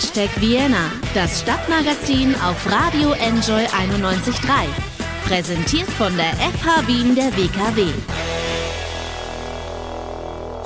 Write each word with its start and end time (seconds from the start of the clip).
Hashtag 0.00 0.30
Vienna, 0.40 0.90
das 1.14 1.42
Stadtmagazin 1.42 2.34
auf 2.36 2.72
Radio 2.72 3.10
Enjoy 3.10 3.66
91.3. 3.66 4.66
Präsentiert 5.26 5.90
von 5.90 6.16
der 6.16 6.32
FH 6.36 6.86
Wien 6.86 7.14
der 7.14 7.26
WKW. 7.36 7.84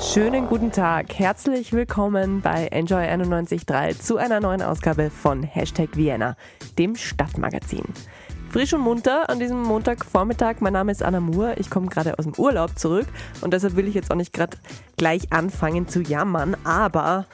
Schönen 0.01 0.47
guten 0.47 0.71
Tag, 0.71 1.13
herzlich 1.19 1.73
willkommen 1.73 2.39
bei 2.39 2.67
Enjoy 2.67 3.03
91.3 3.03 3.99
zu 3.99 4.15
einer 4.15 4.39
neuen 4.39 4.61
Ausgabe 4.61 5.09
von 5.09 5.43
Hashtag 5.43 5.97
Vienna, 5.97 6.37
dem 6.79 6.95
Stadtmagazin. 6.95 7.83
Frisch 8.51 8.73
und 8.73 8.81
munter 8.81 9.29
an 9.29 9.41
diesem 9.41 9.61
Montagvormittag. 9.61 10.61
Mein 10.61 10.71
Name 10.71 10.93
ist 10.93 11.03
Anna 11.03 11.19
Moore. 11.19 11.55
Ich 11.57 11.69
komme 11.69 11.87
gerade 11.87 12.17
aus 12.17 12.23
dem 12.23 12.35
Urlaub 12.37 12.79
zurück 12.79 13.07
und 13.41 13.53
deshalb 13.53 13.75
will 13.75 13.89
ich 13.89 13.95
jetzt 13.95 14.11
auch 14.11 14.15
nicht 14.15 14.31
gerade 14.31 14.55
gleich 14.95 15.33
anfangen 15.33 15.89
zu 15.89 15.99
jammern, 15.99 16.55
aber 16.63 17.25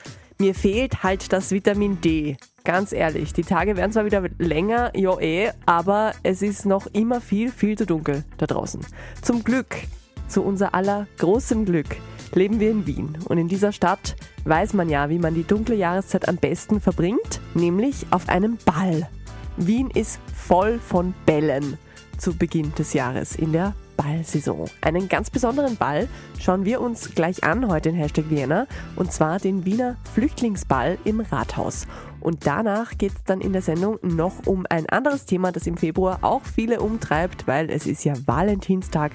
mir 0.41 0.55
fehlt 0.55 1.03
halt 1.03 1.31
das 1.31 1.52
Vitamin 1.52 2.02
D. 2.02 2.35
Ganz 2.63 2.93
ehrlich, 2.93 3.31
die 3.31 3.43
Tage 3.43 3.77
werden 3.77 3.91
zwar 3.91 4.05
wieder 4.05 4.23
länger, 4.39 4.91
ja 4.97 5.20
eh, 5.20 5.52
aber 5.67 6.13
es 6.23 6.41
ist 6.41 6.66
noch 6.66 6.88
immer 6.93 7.21
viel, 7.21 7.52
viel 7.52 7.77
zu 7.77 7.85
dunkel 7.85 8.23
da 8.39 8.47
draußen. 8.47 8.81
Zum 9.21 9.43
Glück, 9.43 9.75
zu 10.27 10.41
unser 10.41 10.73
aller 10.73 11.05
großem 11.19 11.66
Glück, 11.66 11.95
leben 12.33 12.59
wir 12.59 12.71
in 12.71 12.88
Wien. 12.88 13.19
Und 13.25 13.38
in 13.38 13.49
dieser 13.49 13.71
Stadt 13.71 14.16
weiß 14.45 14.73
man 14.73 14.89
ja, 14.89 15.11
wie 15.11 15.19
man 15.19 15.35
die 15.35 15.43
dunkle 15.43 15.75
Jahreszeit 15.75 16.27
am 16.27 16.38
besten 16.38 16.81
verbringt, 16.81 17.39
nämlich 17.53 18.08
auf 18.09 18.27
einem 18.27 18.58
Ball. 18.66 19.08
Wien 19.58 19.91
ist 19.91 20.19
voll 20.33 20.80
von 20.80 21.13
Bällen 21.27 21.77
zu 22.17 22.35
Beginn 22.35 22.73
des 22.73 22.94
Jahres 22.94 23.35
in 23.35 23.52
der 23.52 23.75
Ballsaison. 24.01 24.69
Einen 24.81 25.09
ganz 25.09 25.29
besonderen 25.29 25.77
Ball 25.77 26.07
schauen 26.39 26.65
wir 26.65 26.81
uns 26.81 27.13
gleich 27.13 27.43
an 27.43 27.67
heute 27.67 27.89
in 27.89 27.95
Hashtag 27.95 28.29
Vienna 28.29 28.65
und 28.95 29.11
zwar 29.11 29.39
den 29.39 29.65
Wiener 29.65 29.97
Flüchtlingsball 30.13 30.97
im 31.03 31.19
Rathaus. 31.19 31.87
Und 32.19 32.45
danach 32.45 32.97
geht 32.97 33.13
es 33.13 33.23
dann 33.23 33.41
in 33.41 33.53
der 33.53 33.61
Sendung 33.61 33.97
noch 34.02 34.45
um 34.45 34.66
ein 34.69 34.88
anderes 34.89 35.25
Thema, 35.25 35.52
das 35.52 35.67
im 35.67 35.77
Februar 35.77 36.19
auch 36.21 36.43
viele 36.43 36.80
umtreibt, 36.80 37.47
weil 37.47 37.69
es 37.69 37.88
ist 37.88 38.03
ja 38.03 38.13
Valentinstag. 38.25 39.11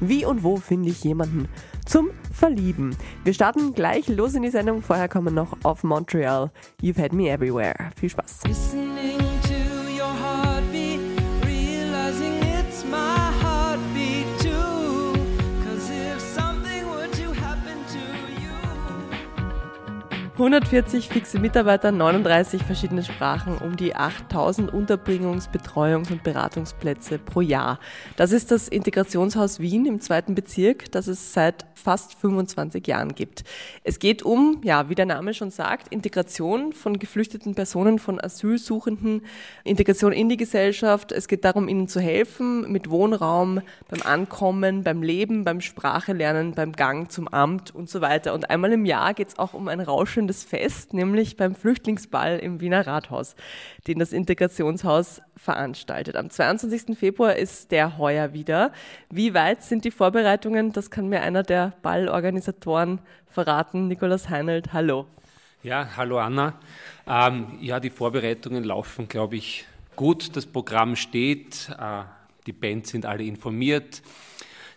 Wie 0.00 0.24
und 0.24 0.44
wo 0.44 0.56
finde 0.56 0.90
ich 0.90 1.02
jemanden 1.02 1.48
zum 1.86 2.10
Verlieben? 2.32 2.94
Wir 3.24 3.34
starten 3.34 3.72
gleich 3.72 4.08
los 4.08 4.34
in 4.34 4.42
die 4.42 4.50
Sendung. 4.50 4.82
Vorher 4.82 5.08
kommen 5.08 5.34
noch 5.34 5.56
auf 5.64 5.84
Montreal. 5.84 6.50
You've 6.82 7.02
had 7.02 7.12
me 7.12 7.30
everywhere. 7.30 7.90
Viel 7.98 8.10
Spaß. 8.10 8.40
140 20.40 21.10
fixe 21.10 21.38
Mitarbeiter, 21.38 21.92
39 21.92 22.62
verschiedene 22.62 23.02
Sprachen, 23.02 23.58
um 23.58 23.76
die 23.76 23.94
8000 23.94 24.72
Unterbringungs-, 24.72 25.50
Betreuungs- 25.50 26.10
und 26.10 26.22
Beratungsplätze 26.22 27.18
pro 27.18 27.42
Jahr. 27.42 27.78
Das 28.16 28.32
ist 28.32 28.50
das 28.50 28.66
Integrationshaus 28.66 29.60
Wien 29.60 29.84
im 29.84 30.00
zweiten 30.00 30.34
Bezirk, 30.34 30.90
das 30.92 31.08
es 31.08 31.34
seit 31.34 31.66
fast 31.74 32.14
25 32.14 32.86
Jahren 32.86 33.14
gibt. 33.14 33.44
Es 33.84 33.98
geht 33.98 34.22
um, 34.22 34.62
ja, 34.64 34.88
wie 34.88 34.94
der 34.94 35.04
Name 35.04 35.34
schon 35.34 35.50
sagt, 35.50 35.88
Integration 35.88 36.72
von 36.72 36.98
geflüchteten 36.98 37.54
Personen, 37.54 37.98
von 37.98 38.18
Asylsuchenden, 38.18 39.22
Integration 39.64 40.12
in 40.12 40.30
die 40.30 40.38
Gesellschaft. 40.38 41.12
Es 41.12 41.28
geht 41.28 41.44
darum, 41.44 41.68
ihnen 41.68 41.86
zu 41.86 42.00
helfen 42.00 42.70
mit 42.72 42.88
Wohnraum, 42.88 43.60
beim 43.90 44.00
Ankommen, 44.02 44.84
beim 44.84 45.02
Leben, 45.02 45.44
beim 45.44 45.60
Sprachelernen, 45.60 46.54
beim 46.54 46.72
Gang 46.72 47.12
zum 47.12 47.28
Amt 47.28 47.74
und 47.74 47.90
so 47.90 48.00
weiter. 48.00 48.32
Und 48.32 48.48
einmal 48.48 48.72
im 48.72 48.86
Jahr 48.86 49.12
geht 49.12 49.28
es 49.28 49.38
auch 49.38 49.52
um 49.52 49.68
ein 49.68 49.80
rauschendes 50.30 50.44
Fest, 50.44 50.94
nämlich 50.94 51.36
beim 51.36 51.54
Flüchtlingsball 51.54 52.38
im 52.38 52.60
Wiener 52.60 52.86
Rathaus, 52.86 53.34
den 53.86 53.98
das 53.98 54.12
Integrationshaus 54.12 55.20
veranstaltet. 55.36 56.16
Am 56.16 56.30
22. 56.30 56.96
Februar 56.96 57.36
ist 57.36 57.72
der 57.72 57.98
heuer 57.98 58.32
wieder. 58.32 58.72
Wie 59.10 59.34
weit 59.34 59.62
sind 59.62 59.84
die 59.84 59.90
Vorbereitungen? 59.90 60.72
Das 60.72 60.90
kann 60.90 61.08
mir 61.08 61.22
einer 61.22 61.42
der 61.42 61.72
Ballorganisatoren 61.82 63.00
verraten. 63.28 63.88
Nikolaus 63.88 64.28
Heinelt, 64.28 64.72
hallo. 64.72 65.06
Ja, 65.62 65.88
hallo 65.96 66.18
Anna. 66.18 66.54
Ähm, 67.06 67.58
ja, 67.60 67.80
die 67.80 67.90
Vorbereitungen 67.90 68.64
laufen, 68.64 69.08
glaube 69.08 69.36
ich, 69.36 69.66
gut. 69.96 70.36
Das 70.36 70.46
Programm 70.46 70.96
steht, 70.96 71.70
äh, 71.78 72.02
die 72.46 72.52
Bands 72.52 72.90
sind 72.90 73.04
alle 73.04 73.24
informiert, 73.24 74.02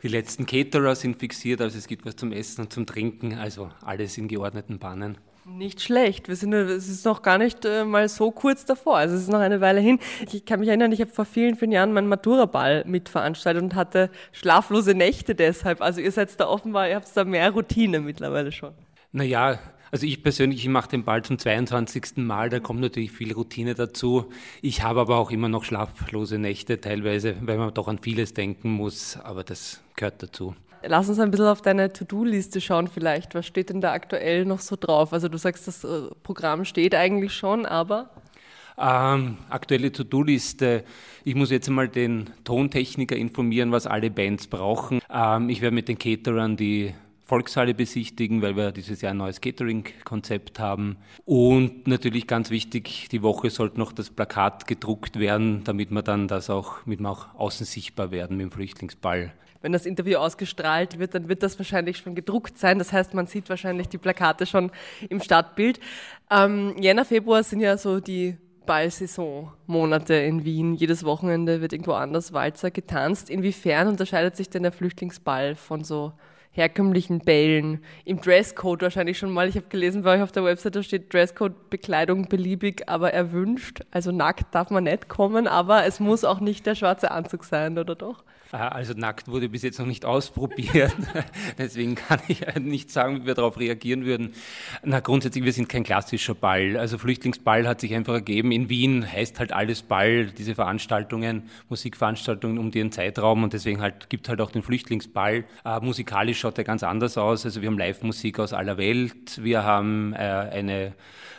die 0.01 0.09
letzten 0.09 0.45
Caterer 0.45 0.95
sind 0.95 1.17
fixiert, 1.17 1.61
also 1.61 1.77
es 1.77 1.87
gibt 1.87 2.05
was 2.05 2.17
zum 2.17 2.33
Essen 2.33 2.61
und 2.61 2.73
zum 2.73 2.85
Trinken, 2.85 3.35
also 3.35 3.71
alles 3.81 4.17
in 4.17 4.27
geordneten 4.27 4.77
Bahnen. 4.77 5.17
Nicht 5.45 5.81
schlecht. 5.81 6.29
Wir 6.29 6.37
sind, 6.37 6.53
es 6.53 6.87
ist 6.87 7.05
noch 7.05 7.21
gar 7.21 7.37
nicht 7.37 7.65
äh, 7.65 7.83
mal 7.83 8.07
so 8.07 8.31
kurz 8.31 8.63
davor. 8.63 8.97
Also 8.97 9.15
es 9.15 9.23
ist 9.23 9.29
noch 9.29 9.39
eine 9.39 9.59
Weile 9.59 9.81
hin. 9.81 9.99
Ich 10.31 10.45
kann 10.45 10.61
mich 10.61 10.69
erinnern, 10.69 10.91
ich 10.93 11.01
habe 11.01 11.11
vor 11.11 11.25
vielen, 11.25 11.55
vielen 11.55 11.73
Jahren 11.73 11.91
meinen 11.91 12.07
Maturaball 12.07 12.83
mitveranstaltet 12.87 13.61
und 13.61 13.75
hatte 13.75 14.09
schlaflose 14.31 14.93
Nächte 14.93 15.35
deshalb. 15.35 15.81
Also 15.81 15.99
ihr 15.99 16.11
seid 16.11 16.39
da 16.39 16.47
offenbar, 16.47 16.87
ihr 16.87 16.95
habt 16.95 17.09
da 17.15 17.25
mehr 17.25 17.51
Routine 17.51 17.99
mittlerweile 17.99 18.53
schon. 18.53 18.73
Naja, 19.11 19.59
also 19.91 20.07
ich 20.07 20.23
persönlich, 20.23 20.61
ich 20.61 20.69
mache 20.69 20.89
den 20.89 21.03
Ball 21.03 21.21
zum 21.23 21.37
22. 21.37 22.17
Mal, 22.17 22.49
da 22.49 22.59
kommt 22.59 22.79
natürlich 22.79 23.11
viel 23.11 23.33
Routine 23.33 23.75
dazu. 23.75 24.31
Ich 24.61 24.81
habe 24.81 25.01
aber 25.01 25.17
auch 25.17 25.29
immer 25.29 25.49
noch 25.49 25.65
schlaflose 25.65 26.39
Nächte 26.39 26.81
teilweise, 26.81 27.35
weil 27.41 27.57
man 27.57 27.73
doch 27.73 27.87
an 27.87 27.99
vieles 27.99 28.33
denken 28.33 28.71
muss, 28.71 29.17
aber 29.17 29.43
das 29.43 29.83
gehört 29.95 30.23
dazu. 30.23 30.55
Lass 30.85 31.07
uns 31.07 31.19
ein 31.19 31.31
bisschen 31.31 31.47
auf 31.47 31.61
deine 31.61 31.93
To-Do-Liste 31.93 32.59
schauen 32.59 32.87
vielleicht. 32.87 33.35
Was 33.35 33.45
steht 33.45 33.69
denn 33.69 33.79
da 33.79 33.93
aktuell 33.93 34.45
noch 34.45 34.59
so 34.59 34.75
drauf? 34.75 35.13
Also 35.13 35.29
du 35.29 35.37
sagst, 35.37 35.67
das 35.67 35.83
äh, 35.83 36.09
Programm 36.23 36.65
steht 36.65 36.93
eigentlich 36.93 37.33
schon, 37.33 37.65
aber... 37.65 38.09
Ähm, 38.77 39.37
aktuelle 39.49 39.91
To-Do-Liste. 39.91 40.83
Ich 41.23 41.35
muss 41.35 41.51
jetzt 41.51 41.69
einmal 41.69 41.87
den 41.87 42.31
Tontechniker 42.43 43.15
informieren, 43.15 43.71
was 43.71 43.87
alle 43.87 44.09
Bands 44.09 44.47
brauchen. 44.47 44.99
Ähm, 45.09 45.49
ich 45.49 45.61
werde 45.61 45.75
mit 45.75 45.87
den 45.87 45.99
Caterern 45.99 46.57
die 46.57 46.93
Volkshalle 47.21 47.73
besichtigen, 47.73 48.41
weil 48.41 48.57
wir 48.57 48.71
dieses 48.71 49.01
Jahr 49.01 49.11
ein 49.11 49.17
neues 49.17 49.39
Catering-Konzept 49.39 50.59
haben. 50.59 50.97
Und 51.23 51.87
natürlich 51.87 52.27
ganz 52.27 52.49
wichtig, 52.49 53.07
die 53.11 53.21
Woche 53.21 53.49
sollte 53.49 53.79
noch 53.79 53.93
das 53.93 54.09
Plakat 54.09 54.67
gedruckt 54.67 55.17
werden, 55.17 55.63
damit 55.63 55.91
wir 55.91 56.01
dann 56.01 56.27
das 56.27 56.49
auch, 56.49 56.85
mit 56.85 57.03
auch 57.05 57.33
außen 57.35 57.65
sichtbar 57.65 58.11
werden 58.11 58.37
mit 58.37 58.47
dem 58.47 58.51
Flüchtlingsball. 58.51 59.33
Wenn 59.63 59.71
das 59.71 59.85
Interview 59.85 60.17
ausgestrahlt 60.17 60.99
wird, 60.99 61.15
dann 61.15 61.29
wird 61.29 61.41
das 61.41 61.57
wahrscheinlich 61.57 61.97
schon 61.97 62.15
gedruckt 62.15 62.59
sein. 62.59 62.79
Das 62.79 62.91
heißt, 62.91 63.13
man 63.13 63.27
sieht 63.27 63.49
wahrscheinlich 63.49 63.87
die 63.87 63.97
Plakate 63.97 64.45
schon 64.45 64.71
im 65.09 65.21
Stadtbild. 65.21 65.79
Ähm, 66.29 66.75
Jänner, 66.79 67.05
Februar 67.05 67.43
sind 67.43 67.61
ja 67.61 67.77
so 67.77 68.01
die 68.01 68.35
Ballsaison-Monate 68.65 70.15
in 70.15 70.43
Wien. 70.43 70.75
Jedes 70.75 71.05
Wochenende 71.05 71.61
wird 71.61 71.71
irgendwo 71.71 71.93
anders 71.93 72.33
Walzer 72.33 72.71
getanzt. 72.71 73.29
Inwiefern 73.29 73.87
unterscheidet 73.87 74.35
sich 74.35 74.49
denn 74.49 74.63
der 74.63 74.73
Flüchtlingsball 74.73 75.55
von 75.55 75.85
so 75.85 76.11
herkömmlichen 76.51 77.19
Bällen? 77.19 77.83
Im 78.03 78.19
Dresscode 78.19 78.81
wahrscheinlich 78.81 79.17
schon 79.17 79.31
mal. 79.31 79.47
Ich 79.47 79.55
habe 79.55 79.67
gelesen 79.69 80.03
bei 80.03 80.17
euch 80.17 80.21
auf 80.21 80.33
der 80.33 80.43
Website, 80.43 80.75
da 80.75 80.83
steht 80.83 81.13
Dresscode 81.13 81.69
Bekleidung 81.69 82.27
beliebig, 82.27 82.89
aber 82.89 83.13
erwünscht. 83.13 83.81
Also 83.91 84.11
nackt 84.11 84.53
darf 84.53 84.69
man 84.69 84.83
nicht 84.83 85.07
kommen, 85.07 85.47
aber 85.47 85.85
es 85.85 86.01
muss 86.01 86.25
auch 86.25 86.41
nicht 86.41 86.65
der 86.65 86.75
schwarze 86.75 87.11
Anzug 87.11 87.45
sein, 87.45 87.77
oder 87.77 87.95
doch? 87.95 88.25
Also 88.53 88.93
nackt 88.93 89.27
wurde 89.27 89.49
bis 89.49 89.63
jetzt 89.63 89.79
noch 89.79 89.87
nicht 89.87 90.05
ausprobiert, 90.05 90.93
deswegen 91.57 91.95
kann 91.95 92.19
ich 92.27 92.43
nicht 92.59 92.91
sagen, 92.91 93.21
wie 93.21 93.25
wir 93.25 93.33
darauf 93.33 93.59
reagieren 93.59 94.05
würden. 94.05 94.33
Na 94.83 94.99
grundsätzlich, 94.99 95.43
wir 95.43 95.53
sind 95.53 95.69
kein 95.69 95.83
klassischer 95.83 96.35
Ball. 96.35 96.77
Also 96.77 96.99
Flüchtlingsball 96.99 97.67
hat 97.67 97.81
sich 97.81 97.95
einfach 97.95 98.13
ergeben. 98.13 98.51
In 98.51 98.69
Wien 98.69 99.11
heißt 99.11 99.39
halt 99.39 99.53
alles 99.53 99.81
Ball, 99.81 100.27
diese 100.27 100.53
Veranstaltungen, 100.53 101.49
Musikveranstaltungen 101.69 102.59
um 102.59 102.69
den 102.69 102.91
Zeitraum 102.91 103.43
und 103.43 103.53
deswegen 103.53 103.81
halt 103.81 104.11
gibt 104.11 104.29
halt 104.29 104.39
auch 104.39 104.51
den 104.51 104.61
Flüchtlingsball. 104.61 105.45
Äh, 105.65 105.79
musikalisch 105.79 106.39
schaut 106.39 106.59
er 106.59 106.63
ganz 106.63 106.83
anders 106.83 107.17
aus. 107.17 107.45
Also 107.45 107.61
wir 107.63 107.69
haben 107.69 107.79
Live-Musik 107.79 108.37
aus 108.37 108.53
aller 108.53 108.77
Welt, 108.77 109.43
wir 109.43 109.63
haben 109.63 110.13
äh, 110.13 110.17
eine 110.17 110.93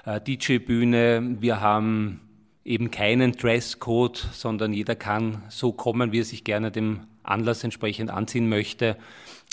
äh, 0.04 0.20
DJ-Bühne, 0.20 1.36
wir 1.40 1.60
haben 1.60 2.23
eben 2.64 2.90
keinen 2.90 3.32
Dresscode, 3.32 4.16
sondern 4.32 4.72
jeder 4.72 4.96
kann 4.96 5.42
so 5.48 5.72
kommen, 5.72 6.12
wie 6.12 6.20
er 6.20 6.24
sich 6.24 6.44
gerne 6.44 6.70
dem 6.70 7.00
Anlass 7.22 7.64
entsprechend 7.64 8.10
anziehen 8.10 8.48
möchte. 8.48 8.96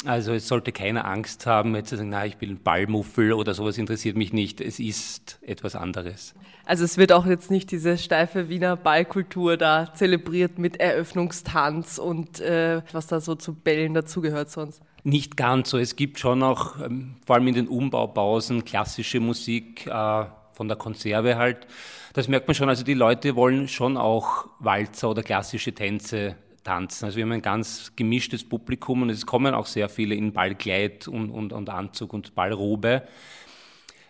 Also 0.06 0.34
es 0.34 0.48
sollte 0.48 0.72
keiner 0.72 1.06
Angst 1.06 1.46
haben, 1.46 1.76
jetzt 1.76 1.90
zu 1.90 1.98
sagen, 1.98 2.10
na, 2.10 2.26
ich 2.26 2.38
bin 2.38 2.62
Ballmuffel 2.62 3.34
oder 3.34 3.54
sowas 3.54 3.78
interessiert 3.78 4.18
mich 4.18 4.34
nicht. 4.34 4.62
Es 4.62 4.80
ist 4.80 5.40
etwas 5.42 5.76
anderes. 5.76 6.34
Also 6.66 6.86
es 6.86 6.98
wird 6.98 7.12
auch 7.12 7.26
jetzt 7.26 7.52
nicht 7.52 7.72
diese 7.72 7.98
steife 7.98 8.50
Wiener 8.50 8.78
Ballkultur 8.78 9.58
da 9.58 9.94
zelebriert 9.94 10.58
mit 10.58 10.80
Eröffnungstanz 10.80 11.98
und 11.98 12.40
äh, 12.40 12.82
was 12.94 13.08
da 13.08 13.20
so 13.20 13.36
zu 13.36 13.54
Bällen 13.54 13.94
dazugehört 13.94 14.50
sonst. 14.50 14.82
Nicht 15.04 15.36
ganz 15.38 15.70
so. 15.70 15.78
Es 15.78 15.96
gibt 15.96 16.20
schon 16.20 16.44
auch, 16.44 16.80
ähm, 16.80 17.16
vor 17.26 17.36
allem 17.36 17.48
in 17.48 17.56
den 17.56 17.68
Umbaupausen, 17.68 18.66
klassische 18.66 19.20
Musik 19.20 19.88
äh, 19.88 20.26
von 20.62 20.68
der 20.68 20.78
Konserve 20.78 21.38
halt. 21.38 21.66
Das 22.14 22.28
merkt 22.28 22.48
man 22.48 22.54
schon. 22.54 22.70
Also 22.70 22.84
die 22.84 22.94
Leute 22.94 23.36
wollen 23.36 23.68
schon 23.68 23.98
auch 23.98 24.46
Walzer 24.60 25.10
oder 25.10 25.24
klassische 25.24 25.74
Tänze 25.74 26.36
tanzen. 26.64 27.06
Also 27.06 27.18
wir 27.18 27.24
haben 27.24 27.32
ein 27.32 27.42
ganz 27.42 27.94
gemischtes 27.96 28.48
Publikum 28.48 29.02
und 29.02 29.10
es 29.10 29.26
kommen 29.26 29.56
auch 29.56 29.66
sehr 29.66 29.90
viele 29.90 30.14
in 30.14 30.34
Ballkleid 30.34 31.08
und, 31.08 31.32
und, 31.32 31.52
und 31.52 31.68
Anzug 31.72 32.14
und 32.14 32.36
Ballrobe. 32.36 33.02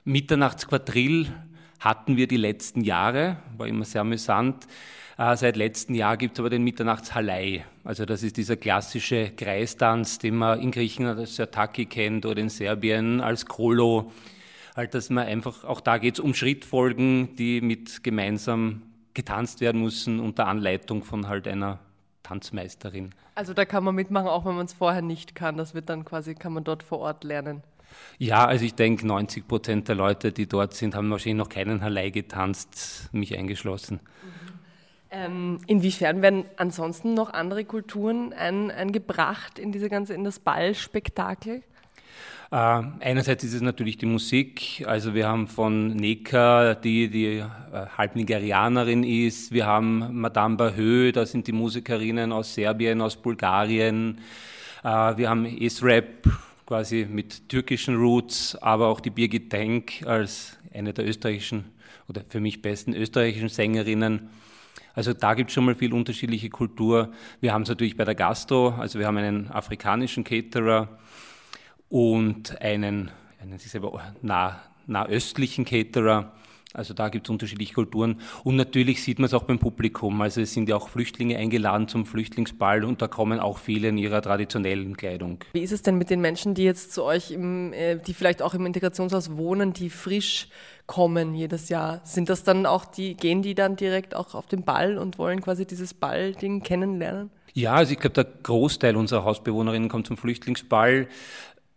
Mitternachtsquadrill 0.04 1.28
hatten 1.80 2.18
wir 2.18 2.28
die 2.28 2.36
letzten 2.36 2.82
Jahre, 2.82 3.38
war 3.56 3.68
immer 3.68 3.86
sehr 3.86 4.02
amüsant. 4.02 4.68
Äh, 5.18 5.38
seit 5.38 5.56
letztem 5.56 5.96
Jahr 5.96 6.18
gibt 6.18 6.34
es 6.34 6.42
aber 6.42 6.50
den 6.50 6.66
Mitternachtshalei. 6.66 7.64
Also 7.86 8.04
das 8.04 8.24
ist 8.24 8.36
dieser 8.36 8.58
klassische 8.58 9.30
Kreistanz, 9.30 10.20
den 10.20 10.36
man 10.36 10.60
in 10.60 10.72
Griechenland 10.72 11.18
als 11.18 11.38
Sirtaki 11.38 11.86
kennt 11.86 12.26
oder 12.26 12.42
in 12.42 12.50
Serbien 12.50 13.22
als 13.22 13.46
Kolo. 13.46 14.12
Halt, 14.76 14.94
dass 14.94 15.10
man 15.10 15.26
einfach, 15.26 15.64
auch 15.64 15.82
da 15.82 15.98
geht 15.98 16.16
es 16.16 16.20
um 16.20 16.34
Schrittfolgen, 16.34 17.36
die 17.36 17.62
mit 17.62 18.04
gemeinsam 18.04 18.84
getanzt 19.14 19.60
werden 19.62 19.82
müssen 19.82 20.20
unter 20.20 20.48
Anleitung 20.48 21.04
von 21.04 21.28
halt 21.28 21.48
einer 21.48 21.80
Tanzmeisterin. 22.24 23.12
Also 23.36 23.54
da 23.54 23.66
kann 23.66 23.84
man 23.84 23.96
mitmachen, 23.96 24.28
auch 24.28 24.46
wenn 24.46 24.56
man 24.56 24.66
es 24.66 24.74
vorher 24.74 25.02
nicht 25.02 25.36
kann. 25.36 25.58
Das 25.58 25.74
wird 25.74 25.90
dann 25.90 26.06
quasi, 26.06 26.36
kann 26.36 26.54
man 26.54 26.64
dort 26.64 26.84
vor 26.84 27.00
Ort 27.00 27.24
lernen. 27.24 27.64
Ja, 28.18 28.46
also 28.46 28.64
ich 28.64 28.76
denke, 28.76 29.06
90 29.06 29.48
Prozent 29.48 29.88
der 29.90 29.96
Leute, 29.96 30.32
die 30.32 30.48
dort 30.48 30.74
sind, 30.74 30.96
haben 30.96 31.10
wahrscheinlich 31.12 31.38
noch 31.38 31.50
keinen 31.50 31.82
Halei 31.82 32.10
getanzt, 32.10 33.10
mich 33.12 33.38
eingeschlossen. 33.38 34.00
Ähm, 35.10 35.60
inwiefern 35.68 36.22
werden 36.22 36.46
ansonsten 36.56 37.14
noch 37.14 37.34
andere 37.34 37.66
Kulturen 37.66 38.32
ein, 38.32 38.72
eingebracht 38.72 39.60
in 39.60 39.74
diese 39.74 39.90
ganze, 39.90 40.14
in 40.14 40.24
das 40.24 40.40
Ballspektakel? 40.40 41.64
Äh, 42.52 42.56
einerseits 43.00 43.46
ist 43.46 43.54
es 43.54 43.62
natürlich 43.62 43.98
die 43.98 44.06
Musik. 44.06 44.84
Also 44.86 45.14
wir 45.14 45.28
haben 45.28 45.48
von 45.48 45.96
Neka, 45.96 46.76
die 46.76 47.10
die 47.10 47.38
äh, 47.38 47.46
halb 47.98 48.18
Nigerianerin 48.18 49.04
ist. 49.06 49.54
Wir 49.54 49.66
haben 49.66 50.20
Madame 50.20 50.58
Bahö, 50.58 51.14
da 51.14 51.26
sind 51.26 51.48
die 51.48 51.54
Musikerinnen 51.54 52.34
aus 52.34 52.54
Serbien, 52.54 53.02
aus 53.02 53.16
Bulgarien. 53.16 54.20
Äh, 54.84 54.88
wir 54.88 55.30
haben 55.30 55.46
Esrap, 55.46 56.28
quasi 56.66 57.08
mit 57.10 57.48
türkischen 57.48 57.96
Roots, 57.96 58.58
aber 58.58 58.88
auch 58.88 59.00
die 59.00 59.12
Birgit 59.12 59.54
Denk 59.54 60.04
als 60.06 60.58
eine 60.74 60.94
der 60.94 61.08
österreichischen 61.08 61.66
oder 62.10 62.22
für 62.28 62.42
mich 62.42 62.62
besten 62.62 62.94
österreichischen 62.94 63.48
Sängerinnen. 63.48 64.30
Also 64.94 65.14
da 65.14 65.36
gibt 65.36 65.50
es 65.52 65.54
schon 65.54 65.64
mal 65.64 65.76
viel 65.76 65.94
unterschiedliche 65.94 66.50
Kultur. 66.50 67.14
Wir 67.40 67.54
haben 67.54 67.62
es 67.62 67.70
natürlich 67.70 67.96
bei 67.96 68.04
der 68.04 68.16
Gastro, 68.16 68.70
also 68.78 69.00
wir 69.00 69.08
haben 69.08 69.18
einen 69.18 69.50
afrikanischen 69.50 70.26
Caterer 70.26 70.90
und 71.92 72.60
einen, 72.62 73.12
einen 73.40 73.60
sich 73.60 73.70
selber 73.70 74.02
nah, 74.22 74.60
nahöstlichen 74.88 75.66
Caterer. 75.66 76.32
Also 76.74 76.94
da 76.94 77.10
gibt 77.10 77.28
es 77.28 77.30
unterschiedliche 77.30 77.74
Kulturen. 77.74 78.22
Und 78.46 78.56
natürlich 78.56 79.04
sieht 79.04 79.20
man 79.20 79.26
es 79.26 79.34
auch 79.34 79.44
beim 79.44 79.60
Publikum. 79.60 80.22
Also 80.22 80.40
es 80.40 80.54
sind 80.54 80.70
ja 80.70 80.78
auch 80.78 80.88
Flüchtlinge 80.88 81.36
eingeladen 81.36 81.90
zum 81.90 82.06
Flüchtlingsball 82.06 82.86
und 82.86 83.02
da 83.02 83.10
kommen 83.10 83.42
auch 83.42 83.58
viele 83.58 83.90
in 83.90 83.98
ihrer 83.98 84.22
traditionellen 84.22 84.96
Kleidung. 84.96 85.40
Wie 85.52 85.60
ist 85.60 85.74
es 85.74 85.82
denn 85.82 85.98
mit 85.98 86.10
den 86.10 86.22
Menschen, 86.22 86.54
die 86.54 86.64
jetzt 86.64 86.94
zu 86.94 87.04
euch, 87.04 87.32
im, 87.32 87.74
äh, 87.74 87.98
die 87.98 88.14
vielleicht 88.14 88.42
auch 88.42 88.54
im 88.54 88.66
Integrationshaus 88.66 89.36
wohnen, 89.36 89.74
die 89.74 89.90
frisch 89.90 90.48
kommen 90.88 91.36
jedes 91.36 91.68
Jahr? 91.68 92.00
Sind 92.06 92.30
das 92.30 92.46
dann 92.46 92.66
auch 92.66 92.86
die, 92.86 93.16
gehen 93.16 93.42
die 93.42 93.54
dann 93.54 93.76
direkt 93.76 94.16
auch 94.16 94.34
auf 94.34 94.48
den 94.48 94.64
Ball 94.64 94.98
und 94.98 95.18
wollen 95.18 95.42
quasi 95.42 95.66
dieses 95.66 95.94
Ballding 95.94 96.64
kennenlernen? 96.64 97.32
Ja, 97.54 97.74
also 97.74 97.92
ich 97.92 98.00
glaube, 98.00 98.14
der 98.14 98.24
Großteil 98.44 98.96
unserer 98.96 99.26
Hausbewohnerinnen 99.26 99.90
kommt 99.90 100.08
zum 100.08 100.16
Flüchtlingsball. 100.16 101.08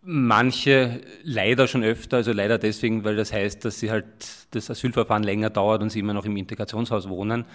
Manche 0.07 1.01
leider 1.23 1.67
schon 1.67 1.83
öfter, 1.83 2.19
also 2.19 2.33
leider 2.33 2.59
deswegen, 2.59 3.05
weil 3.05 3.17
das 3.17 3.33
heißt, 3.33 3.65
dass 3.65 3.81
sie 3.81 3.91
halt 3.91 4.05
das 4.51 4.71
Asylverfahren 4.71 5.23
länger 5.23 5.49
dauert 5.51 5.83
und 5.83 5.91
sie 5.91 6.01
immer 6.01 6.13
noch 6.13 6.27
im 6.27 6.37
Integrationshaus 6.37 7.09
wohnen. 7.09 7.47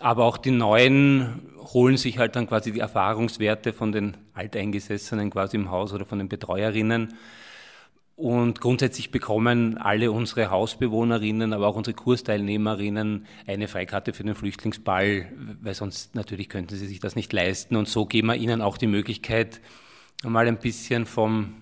Aber 0.00 0.24
auch 0.24 0.38
die 0.38 0.50
Neuen 0.50 1.42
holen 1.58 1.96
sich 1.96 2.18
halt 2.18 2.34
dann 2.34 2.46
quasi 2.46 2.72
die 2.72 2.80
Erfahrungswerte 2.80 3.72
von 3.72 3.92
den 3.92 4.16
Alteingesessenen 4.32 5.30
quasi 5.30 5.56
im 5.56 5.70
Haus 5.70 5.92
oder 5.92 6.06
von 6.06 6.18
den 6.18 6.28
Betreuerinnen. 6.28 7.14
Und 8.16 8.60
grundsätzlich 8.60 9.10
bekommen 9.10 9.78
alle 9.78 10.12
unsere 10.12 10.50
Hausbewohnerinnen, 10.50 11.52
aber 11.52 11.66
auch 11.66 11.76
unsere 11.76 11.94
Kursteilnehmerinnen 11.94 13.26
eine 13.46 13.68
Freikarte 13.68 14.12
für 14.12 14.22
den 14.22 14.34
Flüchtlingsball, 14.34 15.26
weil 15.60 15.74
sonst 15.74 16.14
natürlich 16.14 16.48
könnten 16.48 16.76
sie 16.76 16.86
sich 16.86 17.00
das 17.00 17.16
nicht 17.16 17.32
leisten. 17.32 17.76
Und 17.76 17.88
so 17.88 18.06
geben 18.06 18.28
wir 18.28 18.36
ihnen 18.36 18.62
auch 18.62 18.78
die 18.78 18.86
Möglichkeit, 18.86 19.60
mal 20.24 20.46
ein 20.46 20.58
bisschen 20.58 21.04
vom 21.06 21.54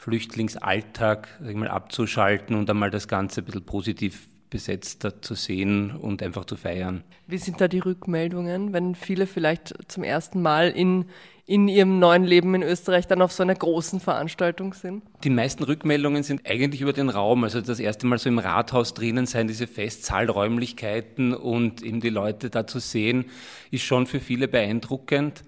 Flüchtlingsalltag 0.00 1.28
sag 1.40 1.50
ich 1.50 1.56
mal, 1.56 1.68
abzuschalten 1.68 2.56
und 2.56 2.70
einmal 2.70 2.90
das 2.90 3.06
Ganze 3.06 3.42
ein 3.42 3.44
bisschen 3.44 3.66
positiv 3.66 4.28
besetzter 4.48 5.20
zu 5.20 5.34
sehen 5.34 5.90
und 5.90 6.22
einfach 6.22 6.46
zu 6.46 6.56
feiern. 6.56 7.04
Wie 7.26 7.36
sind 7.36 7.60
da 7.60 7.68
die 7.68 7.80
Rückmeldungen, 7.80 8.72
wenn 8.72 8.94
viele 8.94 9.26
vielleicht 9.26 9.74
zum 9.88 10.02
ersten 10.02 10.40
Mal 10.40 10.70
in, 10.70 11.04
in 11.44 11.68
ihrem 11.68 11.98
neuen 11.98 12.24
Leben 12.24 12.54
in 12.54 12.62
Österreich 12.62 13.08
dann 13.08 13.20
auf 13.20 13.30
so 13.30 13.42
einer 13.42 13.54
großen 13.54 14.00
Veranstaltung 14.00 14.72
sind? 14.72 15.02
Die 15.22 15.28
meisten 15.28 15.64
Rückmeldungen 15.64 16.22
sind 16.22 16.48
eigentlich 16.48 16.80
über 16.80 16.94
den 16.94 17.10
Raum, 17.10 17.44
also 17.44 17.60
das 17.60 17.78
erste 17.78 18.06
Mal 18.06 18.18
so 18.18 18.30
im 18.30 18.38
Rathaus 18.38 18.94
drinnen 18.94 19.26
sein, 19.26 19.48
diese 19.48 19.66
Festsahlräumlichkeiten 19.66 21.34
und 21.34 21.82
eben 21.82 22.00
die 22.00 22.08
Leute 22.08 22.48
da 22.48 22.66
zu 22.66 22.78
sehen, 22.78 23.26
ist 23.70 23.84
schon 23.84 24.06
für 24.06 24.20
viele 24.20 24.48
beeindruckend. 24.48 25.44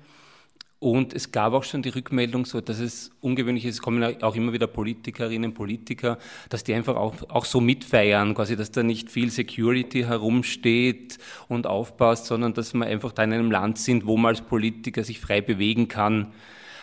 Und 0.83 1.15
es 1.15 1.31
gab 1.31 1.53
auch 1.53 1.63
schon 1.63 1.83
die 1.83 1.91
Rückmeldung, 1.91 2.45
so, 2.45 2.61
dass 2.61 2.81
es 2.81 3.13
ungewöhnlich 3.21 3.67
ist, 3.67 3.77
es 3.77 3.83
kommen 3.83 4.21
auch 4.21 4.35
immer 4.35 4.53
wieder 4.53 4.67
Politikerinnen, 4.67 5.55
Politiker, 5.55 6.19
dass 6.49 6.65
die 6.65 6.75
einfach 6.75 6.97
auch, 6.97 7.15
auch 7.29 7.45
so 7.45 7.61
mitfeiern, 7.61 8.35
quasi, 8.35 8.57
dass 8.57 8.73
da 8.73 8.83
nicht 8.83 9.09
viel 9.09 9.31
Security 9.31 10.03
herumsteht 10.03 11.19
und 11.47 11.69
aufpasst, 11.69 12.27
sondern 12.27 12.53
dass 12.53 12.75
wir 12.75 12.85
einfach 12.85 13.13
da 13.13 13.23
in 13.23 13.33
einem 13.33 13.53
Land 13.53 13.79
sind, 13.79 14.07
wo 14.07 14.17
man 14.17 14.31
als 14.31 14.41
Politiker 14.41 15.05
sich 15.05 15.21
frei 15.21 15.41
bewegen 15.41 15.87
kann 15.87 16.33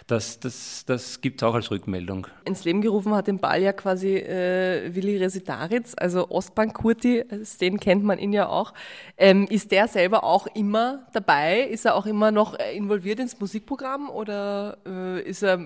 das, 0.10 0.40
das, 0.40 0.86
das 0.86 1.22
gibt 1.22 1.42
es 1.42 1.48
auch 1.48 1.54
als 1.54 1.70
Rückmeldung. 1.70 2.28
Ins 2.46 2.66
Leben 2.66 2.82
gerufen 2.82 3.14
hat 3.14 3.28
den 3.28 3.38
Ball 3.38 3.62
ja 3.62 3.74
quasi 3.74 4.16
äh, 4.16 4.94
Willi 4.94 5.18
Resitaritz, 5.18 5.94
also 5.98 6.30
Ostbank-Kurti, 6.30 7.26
den 7.62 7.80
kennt 7.80 8.04
man 8.04 8.18
ihn 8.18 8.34
ja 8.34 8.48
auch. 8.48 8.74
Ähm, 9.18 9.46
ist 9.50 9.72
der 9.72 9.88
selber 9.88 10.24
auch 10.24 10.48
immer 10.48 11.08
dabei? 11.14 11.62
Ist 11.62 11.86
er 11.86 11.96
auch 11.96 12.08
immer 12.08 12.32
noch 12.32 12.58
involviert 12.76 13.20
ins 13.20 13.40
Musikprogramm 13.40 14.10
oder 14.10 14.78
äh, 14.86 15.22
ist 15.22 15.44
er 15.44 15.60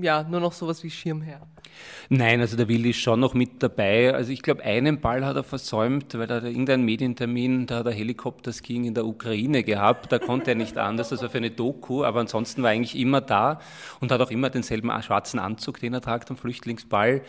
ja, 0.00 0.22
nur 0.22 0.40
noch 0.40 0.52
sowas 0.52 0.82
wie 0.82 0.90
Schirmherr? 0.90 1.46
Nein, 2.08 2.40
also 2.40 2.56
der 2.56 2.68
Willi 2.68 2.90
ist 2.90 3.00
schon 3.00 3.20
noch 3.20 3.34
mit 3.34 3.62
dabei. 3.62 4.14
Also 4.14 4.32
ich 4.32 4.42
glaube, 4.42 4.62
einen 4.62 5.00
Ball 5.00 5.24
hat 5.24 5.36
er 5.36 5.42
versäumt, 5.42 6.14
weil 6.14 6.30
er 6.30 6.36
hat 6.36 6.44
irgendeinen 6.44 6.84
Medientermin, 6.84 7.66
da 7.66 7.78
hat 7.78 7.86
er 7.86 7.92
Helikopterskiing 7.92 8.84
in 8.84 8.94
der 8.94 9.06
Ukraine 9.06 9.62
gehabt. 9.64 10.12
Da 10.12 10.18
konnte 10.18 10.50
er 10.50 10.54
nicht 10.54 10.76
anders 10.78 11.12
als 11.12 11.22
auf 11.22 11.34
eine 11.34 11.50
Doku, 11.50 12.04
aber 12.04 12.20
ansonsten 12.20 12.62
war 12.62 12.70
er 12.70 12.76
eigentlich 12.76 12.96
immer 12.96 13.20
da 13.20 13.60
und 14.00 14.12
hat 14.12 14.20
auch 14.20 14.30
immer 14.30 14.50
denselben 14.50 14.90
schwarzen 15.02 15.38
Anzug, 15.38 15.80
den 15.80 15.94
er 15.94 16.00
tragt 16.00 16.30
am 16.30 16.36
Flüchtlingsball. 16.36 17.22